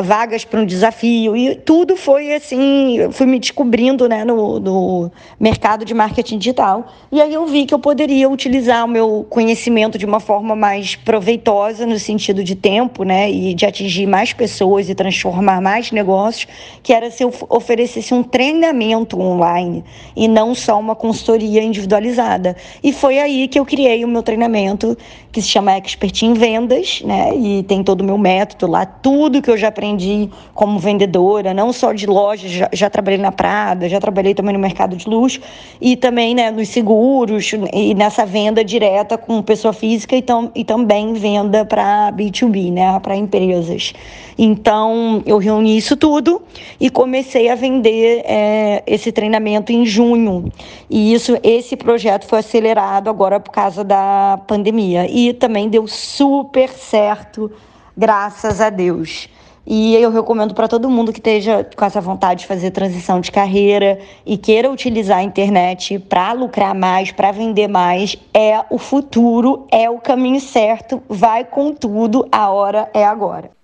vagas 0.02 0.46
para 0.46 0.62
um 0.62 0.66
desafio 0.66 1.36
e 1.36 1.56
tudo 1.56 1.98
foi 1.98 2.34
assim, 2.34 3.12
fui 3.12 3.26
me 3.26 3.40
descobrindo 3.40 4.08
né, 4.08 4.24
no, 4.24 4.60
no 4.60 5.12
mercado 5.40 5.84
de 5.84 5.94
marketing 5.94 6.38
digital. 6.38 6.88
E 7.12 7.22
aí 7.22 7.34
eu 7.34 7.46
vi 7.46 7.66
que 7.66 7.74
eu 7.74 7.80
poderia 7.80 8.30
utilizar 8.30 8.86
o 8.86 8.88
meu 8.88 9.26
conhecimento 9.30 9.98
de 9.98 10.06
uma 10.06 10.20
forma 10.20 10.56
mais 10.56 10.96
proveitosa 10.96 11.86
no 11.86 12.00
sentido 12.00 12.44
de 12.44 12.56
tempo, 12.56 13.04
né, 13.04 13.30
e 13.30 13.54
de 13.54 13.66
atingir 13.66 14.08
mais 14.08 14.32
pessoas 14.32 14.90
e 14.90 14.96
transformar 14.96 15.31
transformar 15.32 15.62
mais 15.62 15.92
negócios, 15.92 16.48
que 16.84 16.94
era 16.94 17.10
se 17.10 17.24
eu 17.24 17.34
oferecesse 17.50 18.14
um 18.14 18.22
treinamento 18.22 19.20
online 19.20 19.84
e 20.16 20.28
não 20.28 20.54
só 20.54 20.78
uma 20.78 20.96
consultoria 20.96 21.64
individualizada. 21.64 22.56
E 22.84 22.92
foi 22.92 23.18
aí 23.18 23.48
que 23.48 23.58
eu 23.58 23.66
criei 23.66 24.04
o 24.04 24.08
meu 24.08 24.22
treinamento, 24.22 24.98
que 25.32 25.42
se 25.42 25.48
chama 25.48 25.72
Expert 25.78 26.24
em 26.24 26.34
Vendas, 26.34 27.02
né? 27.06 27.34
E 27.36 27.64
tem 27.64 27.84
todo 27.84 28.02
o 28.02 28.04
meu 28.04 28.18
método 28.18 28.70
lá, 28.70 28.86
tudo 28.86 29.42
que 29.42 29.50
eu 29.50 29.58
já 29.58 29.70
aprendi 29.70 30.30
como 30.54 30.78
vendedora, 30.78 31.54
não 31.54 31.72
só 31.72 31.94
de 31.94 32.06
loja, 32.06 32.48
já, 32.50 32.70
já 32.74 32.90
trabalhei 32.90 33.20
na 33.20 33.32
Prada, 33.32 33.88
já 33.88 34.00
trabalhei 34.00 34.34
também 34.34 34.54
no 34.54 34.60
mercado 34.60 34.96
de 34.96 35.08
luxo 35.08 35.40
e 35.80 35.96
também 35.96 36.36
né, 36.36 36.52
nos 36.52 36.68
seguros 36.68 37.52
e 37.74 37.94
nessa 37.94 38.26
venda 38.26 38.64
direta 38.64 39.18
com 39.18 39.42
pessoa 39.42 39.74
física 39.74 40.16
e, 40.16 40.22
tam, 40.22 40.52
e 40.54 40.66
também 40.66 41.14
venda 41.14 41.64
para 41.64 42.12
B2B, 42.12 42.72
né? 42.72 43.00
Para 43.00 43.16
empresas. 43.16 43.94
Então, 44.38 45.21
eu 45.26 45.38
reuni 45.38 45.78
isso 45.78 45.96
tudo 45.96 46.42
e 46.80 46.90
comecei 46.90 47.50
a 47.50 47.56
vender 47.56 48.24
é, 48.26 48.84
esse 48.86 49.12
treinamento 49.12 49.72
em 49.72 49.86
junho. 49.86 50.52
E 50.90 51.14
isso, 51.14 51.38
esse 51.44 51.76
projeto 51.76 52.26
foi 52.26 52.40
acelerado 52.40 53.10
agora 53.10 53.40
por 53.40 53.52
causa 53.52 53.84
da 53.84 54.40
pandemia. 54.48 55.10
E 55.10 55.34
também 55.34 55.70
deu 55.70 55.88
super 55.88 56.70
certo, 56.70 57.52
graças 57.96 58.62
a 58.62 58.70
Deus. 58.70 59.30
E 59.66 59.96
eu 59.96 60.10
recomendo 60.10 60.56
para 60.56 60.68
todo 60.68 60.90
mundo 60.90 61.14
que 61.14 61.20
esteja 61.20 61.64
com 61.76 61.86
essa 61.86 62.02
vontade 62.02 62.42
de 62.42 62.48
fazer 62.48 62.72
transição 62.72 63.22
de 63.22 63.32
carreira 63.32 64.00
e 64.26 64.36
queira 64.36 64.72
utilizar 64.72 65.20
a 65.20 65.24
internet 65.24 66.00
para 66.00 66.34
lucrar 66.34 66.74
mais, 66.74 67.12
para 67.12 67.32
vender 67.32 67.68
mais, 67.68 68.16
é 68.34 68.66
o 68.72 68.80
futuro, 68.80 69.68
é 69.72 69.88
o 69.90 70.00
caminho 70.00 70.42
certo, 70.42 71.02
vai 71.08 71.46
com 71.46 71.74
tudo, 71.74 72.28
a 72.32 72.50
hora 72.50 72.90
é 72.94 73.06
agora. 73.06 73.61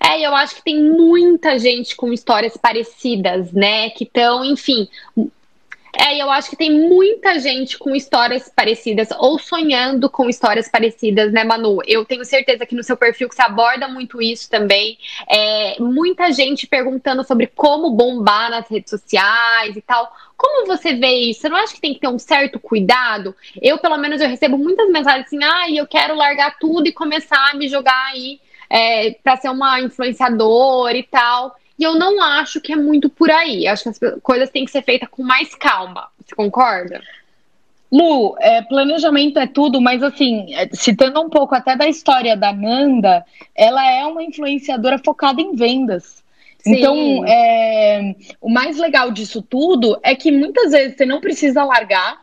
É, 0.00 0.20
eu 0.20 0.34
acho 0.34 0.56
que 0.56 0.62
tem 0.62 0.82
muita 0.82 1.58
gente 1.58 1.96
com 1.96 2.12
histórias 2.12 2.56
parecidas, 2.56 3.52
né? 3.52 3.90
Que 3.90 4.04
estão, 4.04 4.44
enfim. 4.44 4.88
É, 5.96 6.22
eu 6.22 6.30
acho 6.30 6.50
que 6.50 6.56
tem 6.56 6.70
muita 6.70 7.38
gente 7.40 7.78
com 7.78 7.94
histórias 7.94 8.48
parecidas 8.54 9.08
ou 9.18 9.38
sonhando 9.38 10.08
com 10.08 10.28
histórias 10.28 10.68
parecidas, 10.68 11.32
né, 11.32 11.42
Manu? 11.42 11.78
Eu 11.86 12.04
tenho 12.04 12.24
certeza 12.24 12.66
que 12.66 12.74
no 12.74 12.84
seu 12.84 12.96
perfil 12.96 13.28
que 13.28 13.34
você 13.34 13.42
aborda 13.42 13.88
muito 13.88 14.20
isso 14.20 14.48
também. 14.48 14.98
É, 15.28 15.76
muita 15.80 16.30
gente 16.30 16.66
perguntando 16.66 17.24
sobre 17.24 17.46
como 17.48 17.90
bombar 17.90 18.50
nas 18.50 18.68
redes 18.68 18.90
sociais 18.90 19.76
e 19.76 19.80
tal. 19.80 20.12
Como 20.36 20.66
você 20.66 20.94
vê 20.94 21.30
isso? 21.30 21.40
Você 21.40 21.48
não 21.48 21.56
acha 21.56 21.74
que 21.74 21.80
tem 21.80 21.94
que 21.94 22.00
ter 22.00 22.08
um 22.08 22.18
certo 22.18 22.60
cuidado? 22.60 23.34
Eu, 23.60 23.78
pelo 23.78 23.96
menos, 23.96 24.20
eu 24.20 24.28
recebo 24.28 24.56
muitas 24.56 24.88
mensagens 24.90 25.26
assim, 25.26 25.42
ah, 25.42 25.68
eu 25.70 25.86
quero 25.86 26.14
largar 26.14 26.58
tudo 26.60 26.86
e 26.86 26.92
começar 26.92 27.50
a 27.50 27.56
me 27.56 27.68
jogar 27.68 28.10
aí 28.12 28.40
é, 28.68 29.12
para 29.22 29.36
ser 29.36 29.48
uma 29.48 29.80
influenciadora 29.80 30.96
e 30.96 31.02
tal. 31.02 31.56
E 31.78 31.84
eu 31.84 31.94
não 31.94 32.20
acho 32.20 32.60
que 32.60 32.72
é 32.72 32.76
muito 32.76 33.08
por 33.08 33.30
aí. 33.30 33.66
Acho 33.66 33.84
que 33.84 33.88
as 33.88 33.98
coisas 34.22 34.50
têm 34.50 34.64
que 34.64 34.70
ser 34.70 34.82
feitas 34.82 35.08
com 35.08 35.22
mais 35.22 35.54
calma. 35.54 36.08
Você 36.18 36.34
concorda? 36.34 37.00
Lu, 37.90 38.36
é, 38.38 38.60
planejamento 38.62 39.38
é 39.38 39.46
tudo, 39.46 39.80
mas 39.80 40.02
assim, 40.02 40.54
é, 40.54 40.68
citando 40.72 41.20
um 41.20 41.30
pouco 41.30 41.54
até 41.54 41.74
da 41.74 41.88
história 41.88 42.36
da 42.36 42.52
Nanda, 42.52 43.24
ela 43.54 43.84
é 43.90 44.04
uma 44.04 44.22
influenciadora 44.22 44.98
focada 44.98 45.40
em 45.40 45.54
vendas. 45.54 46.22
Sim. 46.58 46.74
Então, 46.74 47.24
é, 47.26 48.14
o 48.40 48.50
mais 48.50 48.76
legal 48.76 49.10
disso 49.10 49.40
tudo 49.40 49.98
é 50.02 50.14
que 50.14 50.30
muitas 50.30 50.72
vezes 50.72 50.96
você 50.96 51.06
não 51.06 51.20
precisa 51.20 51.64
largar 51.64 52.20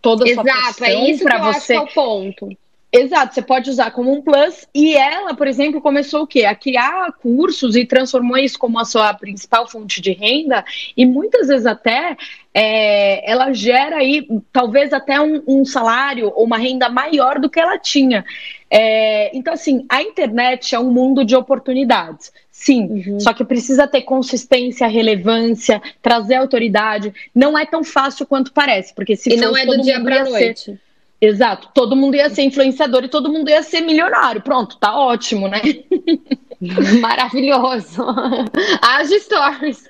toda 0.00 0.24
a 0.24 0.34
sua 0.34 0.42
Exato, 0.42 0.84
é 0.84 1.10
isso 1.10 1.24
para 1.24 1.38
você. 1.38 1.74
Acho 1.74 1.86
que 1.86 1.98
é 1.98 2.00
o 2.00 2.04
ponto. 2.04 2.56
Exato, 2.96 3.34
você 3.34 3.42
pode 3.42 3.68
usar 3.68 3.90
como 3.90 4.12
um 4.12 4.22
plus. 4.22 4.68
E 4.72 4.94
ela, 4.94 5.34
por 5.34 5.48
exemplo, 5.48 5.80
começou 5.80 6.22
o 6.22 6.26
quê? 6.28 6.44
A 6.44 6.54
criar 6.54 7.10
cursos 7.14 7.74
e 7.74 7.84
transformou 7.84 8.38
isso 8.38 8.56
como 8.56 8.78
a 8.78 8.84
sua 8.84 9.12
principal 9.12 9.66
fonte 9.68 10.00
de 10.00 10.12
renda. 10.12 10.64
E 10.96 11.04
muitas 11.04 11.48
vezes 11.48 11.66
até 11.66 12.16
é, 12.54 13.28
ela 13.28 13.52
gera 13.52 13.96
aí 13.96 14.28
talvez 14.52 14.92
até 14.92 15.20
um, 15.20 15.42
um, 15.44 15.64
salário 15.64 16.32
ou 16.36 16.44
uma 16.44 16.56
renda 16.56 16.88
maior 16.88 17.40
do 17.40 17.50
que 17.50 17.58
ela 17.58 17.76
tinha. 17.80 18.24
É, 18.70 19.36
então, 19.36 19.54
assim, 19.54 19.84
a 19.88 20.00
internet 20.00 20.72
é 20.72 20.78
um 20.78 20.92
mundo 20.92 21.24
de 21.24 21.34
oportunidades. 21.34 22.32
Sim, 22.52 23.02
uhum. 23.08 23.18
só 23.18 23.34
que 23.34 23.44
precisa 23.44 23.88
ter 23.88 24.02
consistência, 24.02 24.86
relevância, 24.86 25.82
trazer 26.00 26.36
autoridade. 26.36 27.12
Não 27.34 27.58
é 27.58 27.66
tão 27.66 27.82
fácil 27.82 28.24
quanto 28.24 28.52
parece, 28.52 28.94
porque 28.94 29.16
se 29.16 29.32
e 29.32 29.36
não 29.36 29.56
é 29.56 29.66
do 29.66 29.82
dia 29.82 30.00
para 30.00 30.24
noite. 30.24 30.60
Ser, 30.60 30.80
Exato, 31.20 31.70
todo 31.72 31.96
mundo 31.96 32.16
ia 32.16 32.28
ser 32.28 32.42
influenciador 32.42 33.04
e 33.04 33.08
todo 33.08 33.32
mundo 33.32 33.48
ia 33.48 33.62
ser 33.62 33.80
milionário. 33.80 34.42
Pronto, 34.42 34.76
tá 34.76 34.96
ótimo, 34.98 35.48
né? 35.48 35.60
Maravilhoso. 37.00 38.04
As 38.80 39.10
stories. 39.10 39.88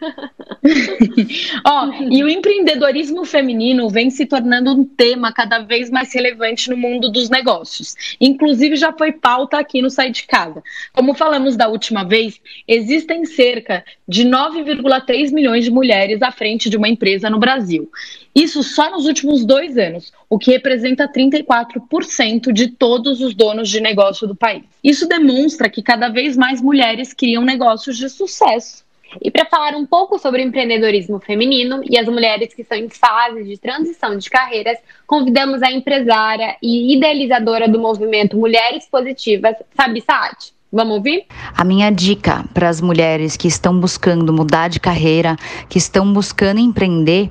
Ó, 1.66 1.92
e 2.10 2.22
o 2.24 2.28
empreendedorismo 2.28 3.24
feminino 3.24 3.88
vem 3.88 4.10
se 4.10 4.26
tornando 4.26 4.72
um 4.72 4.84
tema 4.84 5.32
cada 5.32 5.60
vez 5.60 5.90
mais 5.90 6.12
relevante 6.12 6.70
no 6.70 6.76
mundo 6.76 7.10
dos 7.10 7.28
negócios. 7.28 7.94
Inclusive, 8.20 8.76
já 8.76 8.92
foi 8.92 9.12
pauta 9.12 9.58
aqui 9.58 9.82
no 9.82 9.90
Sai 9.90 10.10
de 10.10 10.24
Casa. 10.24 10.62
Como 10.92 11.14
falamos 11.14 11.56
da 11.56 11.68
última 11.68 12.04
vez, 12.04 12.40
existem 12.66 13.24
cerca 13.24 13.84
de 14.06 14.24
9,3 14.24 15.32
milhões 15.32 15.64
de 15.64 15.70
mulheres 15.70 16.22
à 16.22 16.30
frente 16.30 16.70
de 16.70 16.76
uma 16.76 16.88
empresa 16.88 17.30
no 17.30 17.38
Brasil. 17.38 17.90
Isso 18.35 18.62
só 18.64 18.90
nos 18.90 19.07
últimos 19.07 19.44
dois 19.44 19.79
anos, 19.79 20.12
o 20.29 20.38
que 20.38 20.51
representa 20.51 21.07
34% 21.07 22.53
de 22.53 22.68
todos 22.68 23.20
os 23.20 23.33
donos 23.33 23.68
de 23.68 23.81
negócio 23.81 24.27
do 24.27 24.35
país. 24.35 24.64
Isso 24.83 25.07
demonstra 25.07 25.70
que 25.70 25.83
cada 25.83 26.09
vez 26.09 26.37
mais 26.37 26.61
mulheres 26.61 27.12
criam 27.12 27.44
negócios 27.44 27.97
de 27.97 28.09
sucesso. 28.09 28.85
E 29.23 29.31
para 29.31 29.44
falar 29.44 29.77
um 29.77 29.87
pouco 29.87 30.18
sobre 30.18 30.42
empreendedorismo 30.42 31.20
feminino 31.20 31.83
e 31.88 31.97
as 31.97 32.07
mulheres 32.09 32.53
que 32.53 32.62
estão 32.62 32.77
em 32.77 32.88
fase 32.88 33.44
de 33.44 33.57
transição 33.57 34.18
de 34.18 34.29
carreiras, 34.29 34.79
convidamos 35.07 35.62
a 35.62 35.70
empresária 35.70 36.57
e 36.61 36.97
idealizadora 36.97 37.68
do 37.68 37.79
movimento 37.79 38.37
Mulheres 38.37 38.88
Positivas, 38.90 39.55
Fabi 39.77 40.01
Saad. 40.01 40.37
Vamos 40.73 40.97
ouvir? 40.97 41.27
A 41.57 41.62
minha 41.62 41.88
dica 41.90 42.44
para 42.53 42.68
as 42.68 42.81
mulheres 42.81 43.37
que 43.37 43.47
estão 43.47 43.79
buscando 43.79 44.33
mudar 44.33 44.66
de 44.66 44.81
carreira, 44.81 45.37
que 45.68 45.79
estão 45.79 46.12
buscando 46.12 46.59
empreender, 46.59 47.31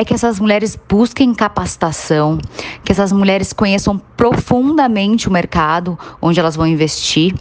é 0.00 0.04
que 0.04 0.14
essas 0.14 0.40
mulheres 0.40 0.78
busquem 0.88 1.34
capacitação, 1.34 2.38
que 2.82 2.90
essas 2.90 3.12
mulheres 3.12 3.52
conheçam 3.52 3.98
profundamente 4.16 5.28
o 5.28 5.30
mercado 5.30 5.98
onde 6.22 6.40
elas 6.40 6.56
vão 6.56 6.66
investir. 6.66 7.34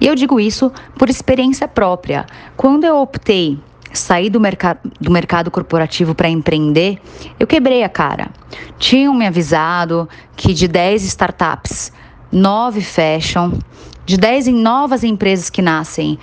E 0.00 0.06
eu 0.06 0.14
digo 0.14 0.40
isso 0.40 0.72
por 0.96 1.10
experiência 1.10 1.68
própria. 1.68 2.24
Quando 2.56 2.84
eu 2.84 2.96
optei 2.96 3.60
sair 3.92 4.30
do, 4.30 4.40
mercado 4.40 4.78
do 4.98 5.10
mercado 5.10 5.50
corporativo 5.50 6.14
para 6.14 6.30
empreender, 6.30 6.98
eu 7.38 7.46
quebrei 7.46 7.84
a 7.84 7.88
cara. 7.88 8.30
Tinham 8.78 9.12
me 9.12 9.26
avisado 9.26 10.08
que 10.34 10.54
de 10.54 10.66
10 10.66 11.04
startups, 11.04 11.92
9 12.32 12.80
fecham, 12.80 13.58
de 14.06 14.16
10 14.16 14.46
novas 14.48 15.04
empresas 15.04 15.50
que 15.50 15.60
nascem, 15.60 16.18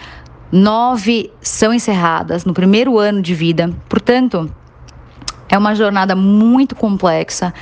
9 0.52 1.32
são 1.40 1.72
encerradas 1.72 2.46
no 2.46 2.54
primeiro 2.54 2.98
ano 2.98 3.22
de 3.22 3.36
vida. 3.36 3.72
Portanto, 3.88 4.50
é 5.54 5.58
uma 5.58 5.76
jornada 5.76 6.16
muito 6.16 6.76
complexa 6.76 7.54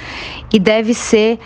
e 0.52 0.58
deve 0.58 0.94
ser 0.94 1.38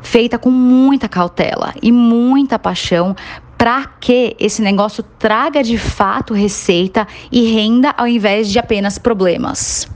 feita 0.00 0.38
com 0.38 0.50
muita 0.50 1.06
cautela 1.06 1.74
e 1.82 1.92
muita 1.92 2.58
paixão 2.58 3.14
para 3.58 3.84
que 4.00 4.34
esse 4.40 4.62
negócio 4.62 5.04
traga 5.18 5.62
de 5.62 5.76
fato 5.76 6.32
receita 6.32 7.06
e 7.30 7.52
renda 7.52 7.94
ao 7.94 8.08
invés 8.08 8.50
de 8.50 8.58
apenas 8.58 8.96
problemas. 8.96 9.86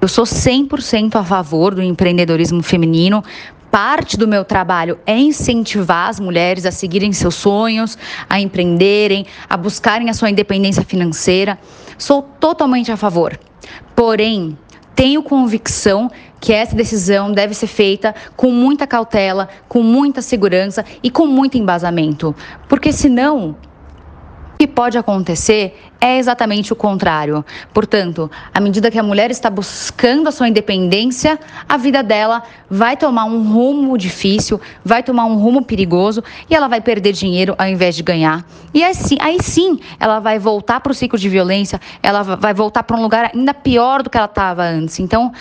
Eu 0.00 0.08
sou 0.08 0.24
100% 0.24 1.14
a 1.14 1.22
favor 1.22 1.72
do 1.72 1.82
empreendedorismo 1.82 2.60
feminino. 2.60 3.22
Parte 3.70 4.16
do 4.16 4.26
meu 4.26 4.44
trabalho 4.44 4.98
é 5.06 5.16
incentivar 5.16 6.08
as 6.08 6.18
mulheres 6.18 6.66
a 6.66 6.72
seguirem 6.72 7.12
seus 7.12 7.36
sonhos, 7.36 7.96
a 8.28 8.40
empreenderem, 8.40 9.24
a 9.48 9.56
buscarem 9.56 10.10
a 10.10 10.14
sua 10.14 10.30
independência 10.30 10.84
financeira. 10.84 11.56
Sou 11.96 12.22
totalmente 12.22 12.90
a 12.90 12.96
favor. 12.96 13.38
Porém, 13.94 14.56
tenho 15.00 15.22
convicção 15.22 16.10
que 16.38 16.52
essa 16.52 16.76
decisão 16.76 17.32
deve 17.32 17.54
ser 17.54 17.68
feita 17.68 18.14
com 18.36 18.50
muita 18.50 18.86
cautela, 18.86 19.48
com 19.66 19.82
muita 19.82 20.20
segurança 20.20 20.84
e 21.02 21.08
com 21.08 21.26
muito 21.26 21.56
embasamento, 21.56 22.36
porque 22.68 22.92
senão 22.92 23.56
que 24.60 24.66
pode 24.66 24.98
acontecer 24.98 25.74
é 25.98 26.18
exatamente 26.18 26.70
o 26.70 26.76
contrário. 26.76 27.42
Portanto, 27.72 28.30
à 28.52 28.60
medida 28.60 28.90
que 28.90 28.98
a 28.98 29.02
mulher 29.02 29.30
está 29.30 29.48
buscando 29.48 30.28
a 30.28 30.30
sua 30.30 30.50
independência, 30.50 31.40
a 31.66 31.78
vida 31.78 32.02
dela 32.02 32.42
vai 32.68 32.94
tomar 32.94 33.24
um 33.24 33.42
rumo 33.50 33.96
difícil, 33.96 34.60
vai 34.84 35.02
tomar 35.02 35.24
um 35.24 35.36
rumo 35.36 35.64
perigoso 35.64 36.22
e 36.50 36.54
ela 36.54 36.68
vai 36.68 36.82
perder 36.82 37.14
dinheiro 37.14 37.54
ao 37.56 37.66
invés 37.68 37.96
de 37.96 38.02
ganhar. 38.02 38.44
E 38.74 38.84
assim, 38.84 39.16
aí 39.18 39.42
sim, 39.42 39.80
ela 39.98 40.20
vai 40.20 40.38
voltar 40.38 40.80
para 40.80 40.92
o 40.92 40.94
ciclo 40.94 41.18
de 41.18 41.30
violência, 41.30 41.80
ela 42.02 42.22
vai 42.22 42.52
voltar 42.52 42.82
para 42.82 42.98
um 42.98 43.00
lugar 43.00 43.30
ainda 43.34 43.54
pior 43.54 44.02
do 44.02 44.10
que 44.10 44.18
ela 44.18 44.26
estava 44.26 44.62
antes. 44.62 45.00
Então, 45.00 45.32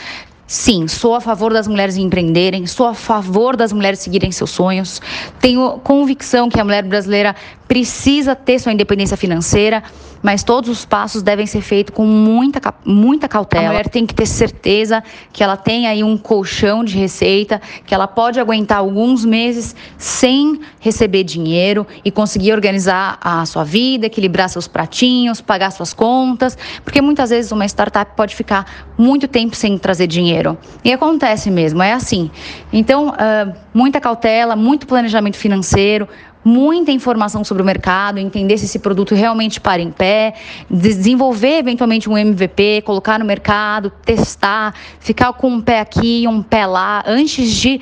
Sim, 0.50 0.88
sou 0.88 1.14
a 1.14 1.22
favor 1.22 1.54
das 1.54 1.68
mulheres 1.68 1.96
empreenderem, 1.96 2.66
sou 2.66 2.88
a 2.88 2.96
favor 2.96 3.56
das 3.56 3.72
mulheres 3.72 4.00
seguirem 4.00 4.32
seus 4.32 4.50
sonhos. 4.50 5.00
Tenho 5.40 5.80
convicção 5.84 6.50
que 6.50 6.60
a 6.60 6.64
mulher 6.64 6.84
brasileira 6.84 7.36
precisa 7.68 8.36
ter 8.36 8.58
sua 8.58 8.74
independência 8.74 9.16
financeira, 9.16 9.84
mas 10.24 10.44
todos 10.44 10.72
os 10.72 10.86
passos 10.86 11.22
devem 11.22 11.46
ser 11.46 11.62
feitos 11.62 11.94
com 11.96 12.04
muita, 12.04 12.74
muita 12.84 13.28
cautela. 13.28 13.66
A 13.66 13.68
mulher 13.68 13.90
tem 13.90 14.08
que 14.08 14.16
ter 14.16 14.26
certeza 14.26 15.04
que 15.32 15.44
ela 15.44 15.56
tem 15.56 15.86
aí 15.86 16.04
um 16.04 16.18
colchão 16.18 16.84
de 16.84 16.98
receita, 16.98 17.62
que 17.86 17.94
ela 17.94 18.08
pode 18.08 18.40
aguentar 18.40 18.80
alguns 18.80 19.24
meses 19.24 19.76
sem 20.00 20.60
receber 20.80 21.24
dinheiro 21.24 21.86
e 22.04 22.10
conseguir 22.10 22.54
organizar 22.54 23.20
a 23.22 23.46
sua 23.46 23.64
vida, 23.64 24.08
equilibrar 24.08 24.50
seus 24.50 24.68
pratinhos, 24.68 25.40
pagar 25.40 25.72
suas 25.72 25.94
contas, 25.94 26.58
porque 26.84 27.02
muitas 27.02 27.30
vezes 27.30 27.52
uma 27.52 27.66
startup 27.68 28.14
pode 28.16 28.36
ficar 28.36 28.66
muito 28.98 29.28
tempo 29.28 29.56
sem 29.56 29.78
trazer 29.78 30.08
dinheiro. 30.08 30.39
E 30.84 30.92
acontece 30.92 31.50
mesmo, 31.52 31.82
é 31.82 31.94
assim. 31.94 32.30
Então, 32.72 33.10
uh, 33.10 33.54
muita 33.74 34.00
cautela, 34.00 34.56
muito 34.56 34.88
planejamento 34.88 35.38
financeiro, 35.38 36.08
muita 36.44 36.92
informação 36.92 37.44
sobre 37.44 37.62
o 37.62 37.66
mercado, 37.66 38.18
entender 38.18 38.58
se 38.58 38.66
esse 38.66 38.80
produto 38.80 39.14
realmente 39.14 39.60
para 39.60 39.82
em 39.82 39.92
pé, 39.92 40.34
desenvolver 40.70 41.60
eventualmente 41.60 42.10
um 42.10 42.18
MVP, 42.18 42.82
colocar 42.84 43.20
no 43.20 43.26
mercado, 43.26 43.90
testar, 43.90 44.74
ficar 45.00 45.34
com 45.34 45.50
um 45.50 45.62
pé 45.62 45.80
aqui, 45.80 46.26
um 46.28 46.42
pé 46.42 46.66
lá, 46.66 47.04
antes 47.06 47.52
de 47.52 47.82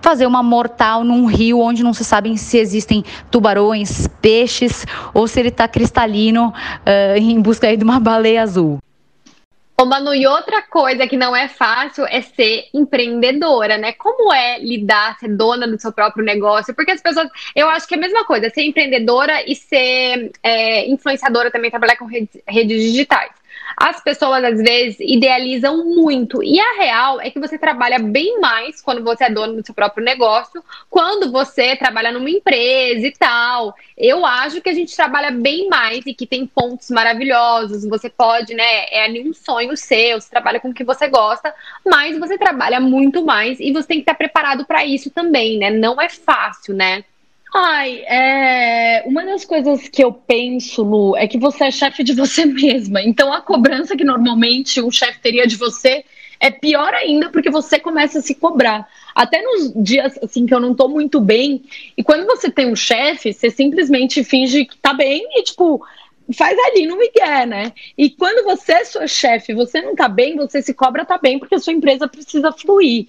fazer 0.00 0.26
uma 0.26 0.42
mortal 0.42 1.02
num 1.02 1.26
rio 1.26 1.58
onde 1.60 1.82
não 1.82 1.92
se 1.92 2.04
sabe 2.04 2.36
se 2.38 2.56
existem 2.58 3.04
tubarões, 3.30 4.06
peixes 4.20 4.86
ou 5.12 5.26
se 5.26 5.40
ele 5.40 5.48
está 5.48 5.66
cristalino 5.66 6.48
uh, 6.48 7.18
em 7.18 7.40
busca 7.40 7.76
de 7.76 7.84
uma 7.84 7.98
baleia 7.98 8.42
azul. 8.42 8.78
Ô 9.80 9.84
Manu, 9.84 10.12
e 10.12 10.26
outra 10.26 10.60
coisa 10.60 11.06
que 11.06 11.16
não 11.16 11.36
é 11.36 11.46
fácil 11.46 12.04
é 12.06 12.20
ser 12.20 12.68
empreendedora, 12.74 13.78
né? 13.78 13.92
Como 13.92 14.34
é 14.34 14.58
lidar, 14.58 15.16
ser 15.20 15.28
dona 15.28 15.68
do 15.68 15.80
seu 15.80 15.92
próprio 15.92 16.24
negócio? 16.24 16.74
Porque 16.74 16.90
as 16.90 17.00
pessoas, 17.00 17.28
eu 17.54 17.68
acho 17.68 17.86
que 17.86 17.94
é 17.94 17.96
a 17.96 18.00
mesma 18.00 18.24
coisa, 18.24 18.50
ser 18.50 18.62
empreendedora 18.62 19.40
e 19.48 19.54
ser 19.54 20.32
é, 20.42 20.84
influenciadora 20.90 21.48
também, 21.52 21.70
trabalhar 21.70 21.94
com 21.94 22.06
redes, 22.06 22.42
redes 22.48 22.82
digitais 22.82 23.30
as 23.80 24.02
pessoas 24.02 24.42
às 24.42 24.58
vezes 24.58 24.98
idealizam 25.00 25.84
muito. 25.84 26.42
E 26.42 26.58
a 26.58 26.72
real 26.74 27.20
é 27.20 27.30
que 27.30 27.38
você 27.38 27.56
trabalha 27.56 27.98
bem 27.98 28.40
mais 28.40 28.82
quando 28.82 29.04
você 29.04 29.24
é 29.24 29.30
dono 29.30 29.54
do 29.54 29.64
seu 29.64 29.74
próprio 29.74 30.04
negócio, 30.04 30.62
quando 30.90 31.30
você 31.30 31.76
trabalha 31.76 32.10
numa 32.10 32.28
empresa 32.28 33.06
e 33.06 33.12
tal. 33.12 33.74
Eu 33.96 34.26
acho 34.26 34.60
que 34.60 34.68
a 34.68 34.74
gente 34.74 34.94
trabalha 34.96 35.30
bem 35.30 35.68
mais 35.68 36.04
e 36.06 36.12
que 36.12 36.26
tem 36.26 36.44
pontos 36.44 36.90
maravilhosos. 36.90 37.84
Você 37.84 38.10
pode, 38.10 38.52
né? 38.52 38.86
É 38.90 39.08
nenhum 39.08 39.32
sonho 39.32 39.76
seu, 39.76 40.20
você 40.20 40.28
trabalha 40.28 40.58
com 40.58 40.70
o 40.70 40.74
que 40.74 40.82
você 40.82 41.06
gosta, 41.08 41.54
mas 41.86 42.18
você 42.18 42.36
trabalha 42.36 42.80
muito 42.80 43.24
mais 43.24 43.60
e 43.60 43.72
você 43.72 43.86
tem 43.86 43.98
que 43.98 44.02
estar 44.02 44.14
preparado 44.14 44.64
para 44.66 44.84
isso 44.84 45.10
também, 45.10 45.56
né? 45.56 45.70
Não 45.70 46.00
é 46.00 46.08
fácil, 46.08 46.74
né? 46.74 47.04
Ai, 47.54 48.04
é... 48.06 49.04
uma 49.06 49.24
das 49.24 49.44
coisas 49.44 49.88
que 49.88 50.04
eu 50.04 50.12
penso, 50.12 50.82
Lu, 50.82 51.16
é 51.16 51.26
que 51.26 51.38
você 51.38 51.64
é 51.64 51.70
chefe 51.70 52.04
de 52.04 52.14
você 52.14 52.44
mesma. 52.46 53.02
Então 53.02 53.32
a 53.32 53.40
cobrança 53.40 53.96
que 53.96 54.04
normalmente 54.04 54.80
um 54.80 54.90
chefe 54.90 55.20
teria 55.20 55.46
de 55.46 55.56
você 55.56 56.04
é 56.40 56.50
pior 56.50 56.94
ainda 56.94 57.30
porque 57.30 57.50
você 57.50 57.78
começa 57.78 58.18
a 58.18 58.22
se 58.22 58.34
cobrar. 58.34 58.88
Até 59.14 59.42
nos 59.42 59.72
dias 59.74 60.18
assim 60.22 60.46
que 60.46 60.54
eu 60.54 60.60
não 60.60 60.74
tô 60.74 60.88
muito 60.88 61.20
bem, 61.20 61.64
e 61.96 62.02
quando 62.02 62.26
você 62.26 62.50
tem 62.50 62.70
um 62.70 62.76
chefe, 62.76 63.32
você 63.32 63.50
simplesmente 63.50 64.22
finge 64.22 64.64
que 64.64 64.76
tá 64.76 64.94
bem 64.94 65.26
e 65.32 65.42
tipo, 65.42 65.84
faz 66.32 66.56
ali 66.58 66.86
no 66.86 66.96
Miguel, 66.96 67.46
né? 67.46 67.72
E 67.96 68.10
quando 68.10 68.44
você 68.44 68.72
é 68.72 68.84
sua 68.84 69.06
chefe, 69.06 69.54
você 69.54 69.80
não 69.80 69.94
tá 69.94 70.08
bem, 70.08 70.36
você 70.36 70.62
se 70.62 70.74
cobra 70.74 71.04
tá 71.04 71.18
bem 71.18 71.38
porque 71.38 71.54
a 71.54 71.58
sua 71.58 71.72
empresa 71.72 72.06
precisa 72.06 72.52
fluir. 72.52 73.08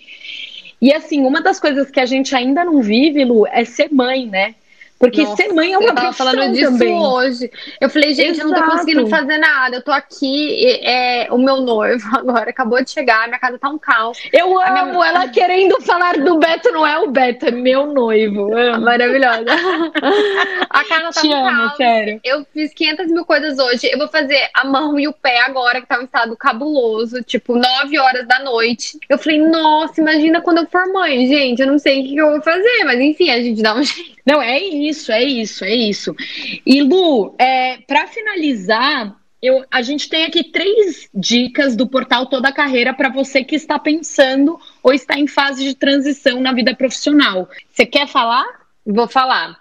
E 0.81 0.93
assim, 0.93 1.25
uma 1.25 1.41
das 1.41 1.59
coisas 1.59 1.91
que 1.91 1.99
a 1.99 2.05
gente 2.05 2.35
ainda 2.35 2.63
não 2.63 2.81
vive, 2.81 3.25
Lu, 3.25 3.45
é 3.47 3.65
ser 3.65 3.91
mãe, 3.91 4.25
né? 4.25 4.55
Porque 4.99 5.23
Nossa, 5.23 5.37
ser 5.37 5.53
mãe 5.53 5.71
é 5.71 5.77
uma 5.77 5.89
eu 5.89 5.95
tava 5.95 6.11
falando 6.11 6.51
disso 6.51 6.73
também. 6.73 6.93
hoje. 6.93 7.49
Eu 7.79 7.89
falei, 7.89 8.13
gente, 8.13 8.31
Exato. 8.31 8.49
eu 8.49 8.51
não 8.51 8.61
tô 8.61 8.71
conseguindo 8.71 9.07
fazer 9.07 9.37
nada. 9.37 9.77
Eu 9.77 9.81
tô 9.81 9.91
aqui, 9.93 10.65
é, 10.83 11.27
o 11.31 11.37
meu 11.37 11.61
noivo 11.61 12.05
agora 12.17 12.49
acabou 12.49 12.83
de 12.83 12.91
chegar, 12.91 13.27
minha 13.27 13.39
casa 13.39 13.57
tá 13.57 13.69
um 13.69 13.79
caos. 13.79 14.19
Eu 14.33 14.59
amo 14.59 14.91
minha... 14.91 15.07
ela 15.07 15.27
querendo 15.31 15.79
falar 15.81 16.17
do 16.17 16.37
Beto, 16.37 16.69
não 16.71 16.85
é 16.85 16.99
o 16.99 17.09
Beto, 17.09 17.45
é 17.45 17.51
meu 17.51 17.85
noivo. 17.85 18.49
Maravilhosa. 18.81 19.45
a 20.69 20.83
casa 20.83 21.11
tá 21.13 21.21
Te 21.21 21.27
um 21.27 21.33
amo, 21.33 21.67
caos. 21.67 21.77
sério. 21.77 22.19
Eu 22.21 22.45
fiz 22.53 22.73
500 22.73 23.07
mil 23.07 23.23
coisas 23.23 23.57
hoje. 23.57 23.89
Eu 23.89 23.97
vou 23.97 24.09
fazer 24.09 24.49
a 24.53 24.65
mão 24.65 24.99
e 24.99 25.07
o 25.07 25.13
pé 25.13 25.39
agora, 25.41 25.79
que 25.79 25.87
tá 25.87 25.97
um 25.97 26.03
estado 26.03 26.35
cabuloso, 26.35 27.23
tipo, 27.23 27.55
9 27.55 27.97
horas 27.97 28.27
da 28.27 28.39
noite. 28.39 28.99
Eu 29.07 29.17
falei, 29.17 29.39
nossa, 29.39 30.01
imagina 30.01 30.41
quando 30.41 30.57
eu 30.57 30.67
for 30.67 30.91
mãe, 30.91 31.25
gente. 31.25 31.61
Eu 31.61 31.67
não 31.67 31.79
sei 31.79 32.01
o 32.01 32.03
que 32.03 32.17
eu 32.17 32.31
vou 32.31 32.41
fazer, 32.41 32.83
mas 32.83 32.99
enfim, 32.99 33.29
a 33.29 33.41
gente 33.41 33.61
dá 33.61 33.73
um 33.73 33.83
jeito. 33.83 34.18
Não, 34.29 34.39
é 34.39 34.59
isso, 34.59 35.11
é 35.11 35.23
isso, 35.23 35.65
é 35.65 35.73
isso. 35.73 36.15
E 36.63 36.83
Lu, 36.83 37.33
é, 37.39 37.77
para 37.77 38.05
finalizar, 38.05 39.19
eu, 39.41 39.65
a 39.71 39.81
gente 39.81 40.07
tem 40.07 40.23
aqui 40.23 40.43
três 40.43 41.09
dicas 41.11 41.75
do 41.75 41.87
portal 41.87 42.27
Toda 42.27 42.51
Carreira 42.51 42.93
para 42.93 43.09
você 43.09 43.43
que 43.43 43.55
está 43.55 43.79
pensando 43.79 44.59
ou 44.83 44.93
está 44.93 45.17
em 45.17 45.25
fase 45.25 45.63
de 45.63 45.73
transição 45.73 46.39
na 46.41 46.53
vida 46.53 46.75
profissional. 46.75 47.49
Você 47.71 47.87
quer 47.87 48.07
falar? 48.07 48.45
Vou 48.85 49.07
falar. 49.07 49.57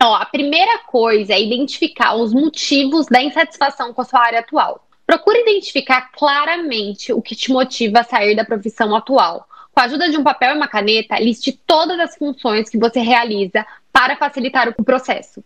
Ó, 0.00 0.14
a 0.14 0.26
primeira 0.26 0.78
coisa 0.86 1.32
é 1.32 1.42
identificar 1.42 2.14
os 2.14 2.32
motivos 2.32 3.06
da 3.06 3.20
insatisfação 3.20 3.92
com 3.92 4.02
a 4.02 4.04
sua 4.04 4.20
área 4.20 4.38
atual. 4.38 4.86
Procure 5.04 5.40
identificar 5.40 6.12
claramente 6.12 7.12
o 7.12 7.20
que 7.20 7.34
te 7.34 7.50
motiva 7.50 7.98
a 7.98 8.04
sair 8.04 8.36
da 8.36 8.44
profissão 8.44 8.94
atual. 8.94 9.48
Com 9.72 9.80
a 9.80 9.84
ajuda 9.86 10.08
de 10.08 10.16
um 10.16 10.22
papel 10.22 10.52
e 10.52 10.56
uma 10.56 10.68
caneta, 10.68 11.18
liste 11.18 11.50
todas 11.66 11.98
as 11.98 12.16
funções 12.16 12.70
que 12.70 12.78
você 12.78 13.00
realiza 13.00 13.66
para 13.94 14.16
facilitar 14.16 14.74
o 14.76 14.84
processo. 14.84 15.42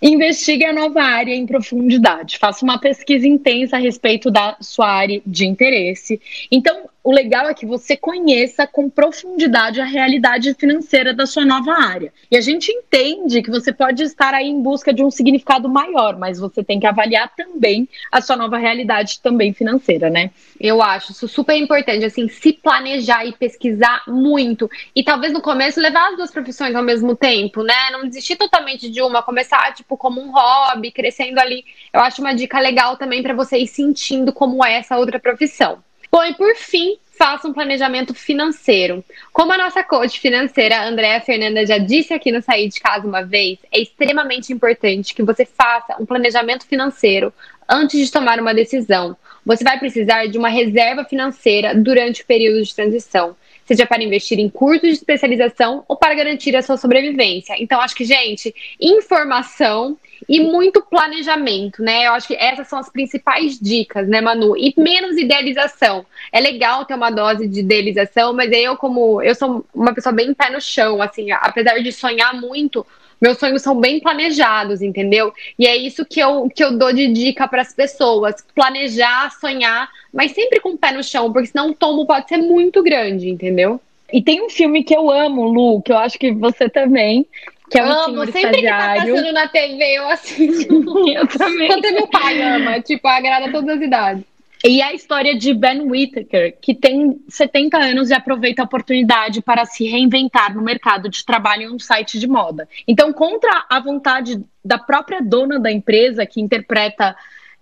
Investigue 0.00 0.66
a 0.66 0.74
nova 0.74 1.02
área 1.02 1.34
em 1.34 1.46
profundidade. 1.46 2.38
Faça 2.38 2.62
uma 2.62 2.78
pesquisa 2.78 3.26
intensa 3.26 3.76
a 3.76 3.80
respeito 3.80 4.30
da 4.30 4.56
sua 4.60 4.88
área 4.88 5.22
de 5.26 5.46
interesse. 5.46 6.20
Então, 6.52 6.88
o 7.02 7.12
legal 7.12 7.48
é 7.48 7.54
que 7.54 7.64
você 7.64 7.96
conheça 7.96 8.66
com 8.66 8.90
profundidade 8.90 9.80
a 9.80 9.84
realidade 9.84 10.52
financeira 10.54 11.14
da 11.14 11.26
sua 11.26 11.44
nova 11.44 11.72
área. 11.72 12.12
E 12.30 12.36
a 12.36 12.40
gente 12.40 12.70
entende 12.70 13.40
que 13.42 13.50
você 13.50 13.72
pode 13.72 14.02
estar 14.02 14.34
aí 14.34 14.46
em 14.46 14.60
busca 14.60 14.92
de 14.92 15.02
um 15.02 15.10
significado 15.10 15.68
maior, 15.68 16.18
mas 16.18 16.38
você 16.38 16.62
tem 16.62 16.78
que 16.78 16.86
avaliar 16.86 17.32
também 17.34 17.88
a 18.10 18.20
sua 18.20 18.36
nova 18.36 18.58
realidade 18.58 19.20
também 19.20 19.52
financeira, 19.52 20.10
né? 20.10 20.30
Eu 20.60 20.82
acho 20.82 21.12
isso 21.12 21.28
super 21.28 21.56
importante, 21.56 22.04
assim, 22.04 22.28
se 22.28 22.52
planejar 22.52 23.24
e 23.24 23.32
pesquisar 23.32 24.02
muito. 24.06 24.68
E 24.94 25.02
talvez 25.02 25.32
no 25.32 25.40
começo 25.40 25.80
levar 25.80 26.10
as 26.10 26.16
duas 26.16 26.30
profissões 26.30 26.74
ao 26.74 26.82
mesmo 26.82 27.14
tempo, 27.16 27.62
né? 27.62 27.90
Não 27.92 28.06
desistir 28.06 28.36
totalmente 28.36 28.90
de 28.90 29.00
uma, 29.00 29.22
começar, 29.22 29.72
tipo, 29.72 29.96
como 29.96 30.20
um 30.20 30.30
hobby, 30.30 30.90
crescendo 30.90 31.38
ali. 31.38 31.64
Eu 31.92 32.00
acho 32.00 32.20
uma 32.20 32.34
dica 32.34 32.58
legal 32.58 32.96
também 32.96 33.22
para 33.22 33.34
você 33.34 33.56
ir 33.56 33.68
sentindo 33.68 34.32
como 34.32 34.64
é 34.64 34.74
essa 34.74 34.98
outra 34.98 35.18
profissão. 35.18 35.82
Bom, 36.10 36.24
e 36.24 36.34
por 36.34 36.54
fim, 36.56 36.96
faça 37.18 37.48
um 37.48 37.52
planejamento 37.52 38.14
financeiro. 38.14 39.04
Como 39.32 39.52
a 39.52 39.58
nossa 39.58 39.82
coach 39.82 40.20
financeira, 40.20 40.86
Andréa 40.86 41.20
Fernanda, 41.20 41.66
já 41.66 41.78
disse 41.78 42.14
aqui 42.14 42.30
no 42.30 42.40
Sair 42.40 42.68
de 42.68 42.80
Casa 42.80 43.06
uma 43.06 43.22
vez, 43.22 43.58
é 43.72 43.80
extremamente 43.80 44.52
importante 44.52 45.14
que 45.14 45.22
você 45.22 45.44
faça 45.44 45.96
um 46.00 46.06
planejamento 46.06 46.64
financeiro 46.66 47.32
antes 47.68 47.98
de 47.98 48.12
tomar 48.12 48.38
uma 48.40 48.54
decisão. 48.54 49.16
Você 49.44 49.64
vai 49.64 49.78
precisar 49.78 50.26
de 50.26 50.38
uma 50.38 50.48
reserva 50.48 51.04
financeira 51.04 51.74
durante 51.74 52.22
o 52.22 52.26
período 52.26 52.62
de 52.62 52.74
transição 52.74 53.36
seja 53.68 53.84
para 53.84 54.02
investir 54.02 54.38
em 54.38 54.48
cursos 54.48 54.88
de 54.88 54.94
especialização 54.94 55.84
ou 55.86 55.94
para 55.94 56.14
garantir 56.14 56.56
a 56.56 56.62
sua 56.62 56.78
sobrevivência. 56.78 57.54
Então, 57.58 57.78
acho 57.82 57.94
que, 57.94 58.04
gente, 58.04 58.54
informação 58.80 59.94
e 60.28 60.40
muito 60.40 60.80
planejamento, 60.82 61.82
né? 61.82 62.06
Eu 62.06 62.12
acho 62.12 62.28
que 62.28 62.34
essas 62.34 62.68
são 62.68 62.78
as 62.78 62.88
principais 62.88 63.58
dicas, 63.58 64.08
né, 64.08 64.20
Manu? 64.20 64.56
E 64.56 64.72
menos 64.76 65.16
idealização. 65.16 66.06
É 66.32 66.40
legal 66.40 66.84
ter 66.84 66.94
uma 66.94 67.10
dose 67.10 67.46
de 67.46 67.60
idealização, 67.60 68.32
mas 68.32 68.50
eu, 68.52 68.76
como 68.76 69.20
eu 69.22 69.34
sou 69.34 69.64
uma 69.74 69.92
pessoa 69.92 70.12
bem 70.12 70.32
pé 70.32 70.50
no 70.50 70.60
chão, 70.60 71.02
assim, 71.02 71.30
apesar 71.30 71.78
de 71.78 71.92
sonhar 71.92 72.34
muito, 72.34 72.86
meus 73.20 73.38
sonhos 73.38 73.62
são 73.62 73.78
bem 73.78 74.00
planejados, 74.00 74.80
entendeu? 74.80 75.32
E 75.58 75.66
é 75.66 75.76
isso 75.76 76.04
que 76.04 76.20
eu, 76.20 76.48
que 76.48 76.62
eu 76.62 76.76
dou 76.78 76.92
de 76.92 77.08
dica 77.08 77.48
para 77.48 77.62
as 77.62 77.74
pessoas: 77.74 78.36
planejar, 78.54 79.30
sonhar, 79.32 79.88
mas 80.12 80.32
sempre 80.32 80.60
com 80.60 80.70
o 80.70 80.78
pé 80.78 80.92
no 80.92 81.02
chão, 81.02 81.32
porque 81.32 81.48
senão 81.48 81.70
o 81.70 81.74
tombo 81.74 82.06
pode 82.06 82.28
ser 82.28 82.38
muito 82.38 82.82
grande, 82.82 83.28
entendeu? 83.28 83.80
E 84.12 84.22
tem 84.22 84.42
um 84.42 84.48
filme 84.48 84.82
que 84.82 84.96
eu 84.96 85.10
amo, 85.10 85.42
Lu, 85.42 85.82
que 85.82 85.92
eu 85.92 85.98
acho 85.98 86.18
que 86.18 86.32
você 86.32 86.68
também, 86.68 87.26
que 87.70 87.78
é 87.78 87.84
um 87.84 87.90
Amo, 87.90 88.24
sempre 88.26 88.40
estagiário. 88.40 89.02
que 89.02 89.08
tá 89.08 89.16
passando 89.16 89.32
na 89.32 89.48
TV 89.48 89.84
eu 89.84 90.08
assisto. 90.08 91.08
eu 91.08 91.26
também. 91.26 91.70
Até 91.70 91.90
meu 91.90 92.06
pai 92.06 92.42
ama, 92.42 92.80
tipo, 92.80 93.06
agrada 93.06 93.50
todas 93.52 93.76
as 93.76 93.82
idades. 93.82 94.24
E 94.64 94.82
a 94.82 94.92
história 94.92 95.36
de 95.36 95.54
Ben 95.54 95.82
Whittaker, 95.82 96.56
que 96.60 96.74
tem 96.74 97.20
70 97.28 97.78
anos 97.78 98.10
e 98.10 98.14
aproveita 98.14 98.62
a 98.62 98.64
oportunidade 98.64 99.40
para 99.40 99.64
se 99.64 99.86
reinventar 99.86 100.52
no 100.52 100.62
mercado 100.62 101.08
de 101.08 101.24
trabalho 101.24 101.62
em 101.62 101.74
um 101.74 101.78
site 101.78 102.18
de 102.18 102.26
moda. 102.26 102.68
Então, 102.86 103.12
contra 103.12 103.66
a 103.70 103.78
vontade 103.78 104.42
da 104.64 104.76
própria 104.76 105.22
dona 105.22 105.60
da 105.60 105.70
empresa, 105.70 106.26
que 106.26 106.40
interpreta 106.40 107.14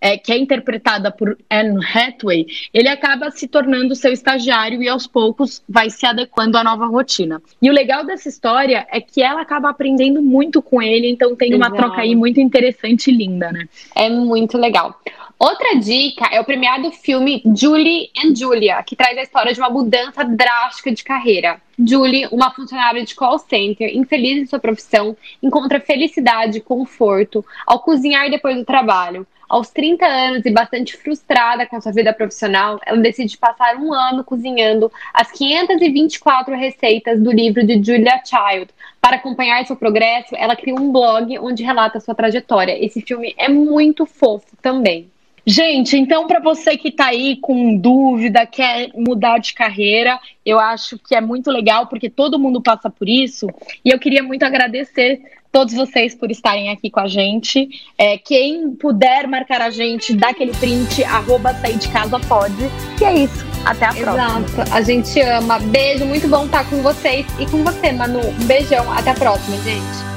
é, 0.07 0.17
que 0.17 0.33
é 0.33 0.39
interpretada 0.39 1.11
por 1.11 1.37
Anne 1.51 1.85
Hathaway, 1.85 2.47
ele 2.73 2.89
acaba 2.89 3.29
se 3.33 3.49
tornando 3.49 3.97
seu 3.97 4.13
estagiário 4.13 4.81
e 4.81 4.89
aos 4.89 5.05
poucos 5.05 5.61
vai 5.69 5.91
se 5.91 6.07
adequando 6.07 6.57
à 6.57 6.63
nova 6.63 6.87
rotina. 6.87 7.43
E 7.61 7.69
o 7.69 7.73
legal 7.73 8.07
dessa 8.07 8.29
história 8.29 8.87
é 8.93 9.01
que 9.01 9.21
ela 9.21 9.41
acaba 9.41 9.69
aprendendo 9.69 10.23
muito 10.23 10.63
com 10.63 10.81
ele, 10.81 11.11
então 11.11 11.35
tem 11.35 11.53
uma 11.55 11.73
troca 11.73 12.03
aí 12.03 12.15
muito 12.15 12.41
interessante 12.41 13.11
e 13.11 13.17
linda, 13.17 13.51
né? 13.51 13.69
É 13.97 14.09
muito 14.09 14.57
legal. 14.57 14.97
Outra 15.39 15.75
dica 15.75 16.29
é 16.33 16.41
o 16.41 16.45
premiado 16.45 16.93
filme 16.93 17.43
Julie 17.45 18.09
and 18.17 18.37
Julia, 18.37 18.81
que 18.85 18.95
traz 18.95 19.19
a 19.19 19.23
história 19.23 19.53
de 19.53 19.59
uma 19.59 19.69
mudança 19.69 20.25
drástica 20.25 20.93
de 20.93 21.03
carreira. 21.03 21.61
Julie, 21.79 22.27
uma 22.33 22.51
funcionária 22.51 23.05
de 23.05 23.15
call 23.15 23.39
center, 23.39 23.95
infeliz 23.95 24.39
em 24.39 24.47
sua 24.47 24.59
profissão, 24.59 25.17
encontra 25.43 25.79
felicidade 25.79 26.59
e 26.59 26.63
conforto 26.63 27.45
ao 27.67 27.81
cozinhar 27.81 28.31
depois 28.31 28.57
do 28.57 28.65
trabalho. 28.65 29.27
Aos 29.49 29.71
30 29.71 30.05
anos 30.05 30.45
e 30.45 30.51
bastante 30.51 30.97
frustrada 30.97 31.67
com 31.67 31.81
sua 31.81 31.93
vida 31.93 32.13
profissional, 32.13 32.81
ela 32.85 32.99
decide 32.99 33.39
passar 33.39 33.77
um 33.77 33.93
ano 33.93 34.25
cozinhando 34.25 34.91
as 35.15 35.31
524 35.31 36.57
receitas 36.57 37.21
do 37.21 37.31
livro 37.31 37.65
de 37.65 37.81
Julia 37.81 38.21
Child. 38.25 38.69
Para 39.01 39.17
acompanhar 39.17 39.65
seu 39.65 39.77
progresso, 39.77 40.35
ela 40.35 40.57
cria 40.57 40.75
um 40.75 40.91
blog 40.91 41.39
onde 41.39 41.63
relata 41.63 42.01
sua 42.01 42.15
trajetória. 42.15 42.77
Esse 42.85 43.01
filme 43.01 43.35
é 43.39 43.49
muito 43.49 44.05
fofo 44.05 44.57
também. 44.61 45.09
Gente, 45.49 45.97
então 45.97 46.27
para 46.27 46.41
você 46.41 46.77
que 46.77 46.89
está 46.89 47.07
aí 47.07 47.37
com 47.37 47.77
dúvida, 47.77 48.45
quer 48.45 48.91
mudar 48.97 49.39
de 49.39 49.55
carreira, 49.55 50.19
eu 50.45 50.59
acho 50.59 50.99
que 50.99 51.15
é 51.15 51.21
muito 51.21 51.53
legal 51.53 51.87
porque 51.87 52.11
todo 52.11 52.39
mundo 52.39 52.61
passa 52.61 52.91
por 52.91 53.09
isso. 53.09 53.47
E 53.85 53.91
eu 53.91 53.99
queria 53.99 54.25
muito 54.25 54.43
agradecer 54.43 55.23
todos 55.53 55.73
vocês 55.73 56.17
por 56.17 56.33
estarem 56.33 56.71
aqui 56.71 56.91
com 56.91 56.99
a 56.99 57.07
gente. 57.07 57.69
É, 57.97 58.19
quem 58.19 58.73
puder 58.73 59.29
marcar 59.29 59.63
a 59.63 59.71
gente, 59.71 60.15
dá 60.15 60.31
aquele 60.31 60.53
print, 60.53 61.05
arroba 61.05 61.55
sair 61.55 61.79
de 61.79 61.89
casa 61.91 62.19
pode. 62.19 62.65
E 63.01 63.05
é 63.05 63.15
isso. 63.25 63.47
Até 63.65 63.87
a 63.87 63.95
próxima. 63.95 64.41
Exato. 64.41 64.75
A 64.75 64.83
gente 64.83 65.21
ama. 65.21 65.61
Beijo, 65.61 66.05
muito 66.05 66.29
bom 66.29 66.45
estar 66.45 66.69
com 66.69 66.83
vocês 66.83 67.25
e 67.39 67.47
com 67.47 67.63
você, 67.63 67.93
Manu. 67.93 68.19
Um 68.21 68.47
beijão. 68.47 68.93
Até 68.93 69.11
a 69.11 69.15
próxima, 69.15 69.57
gente. 69.59 70.16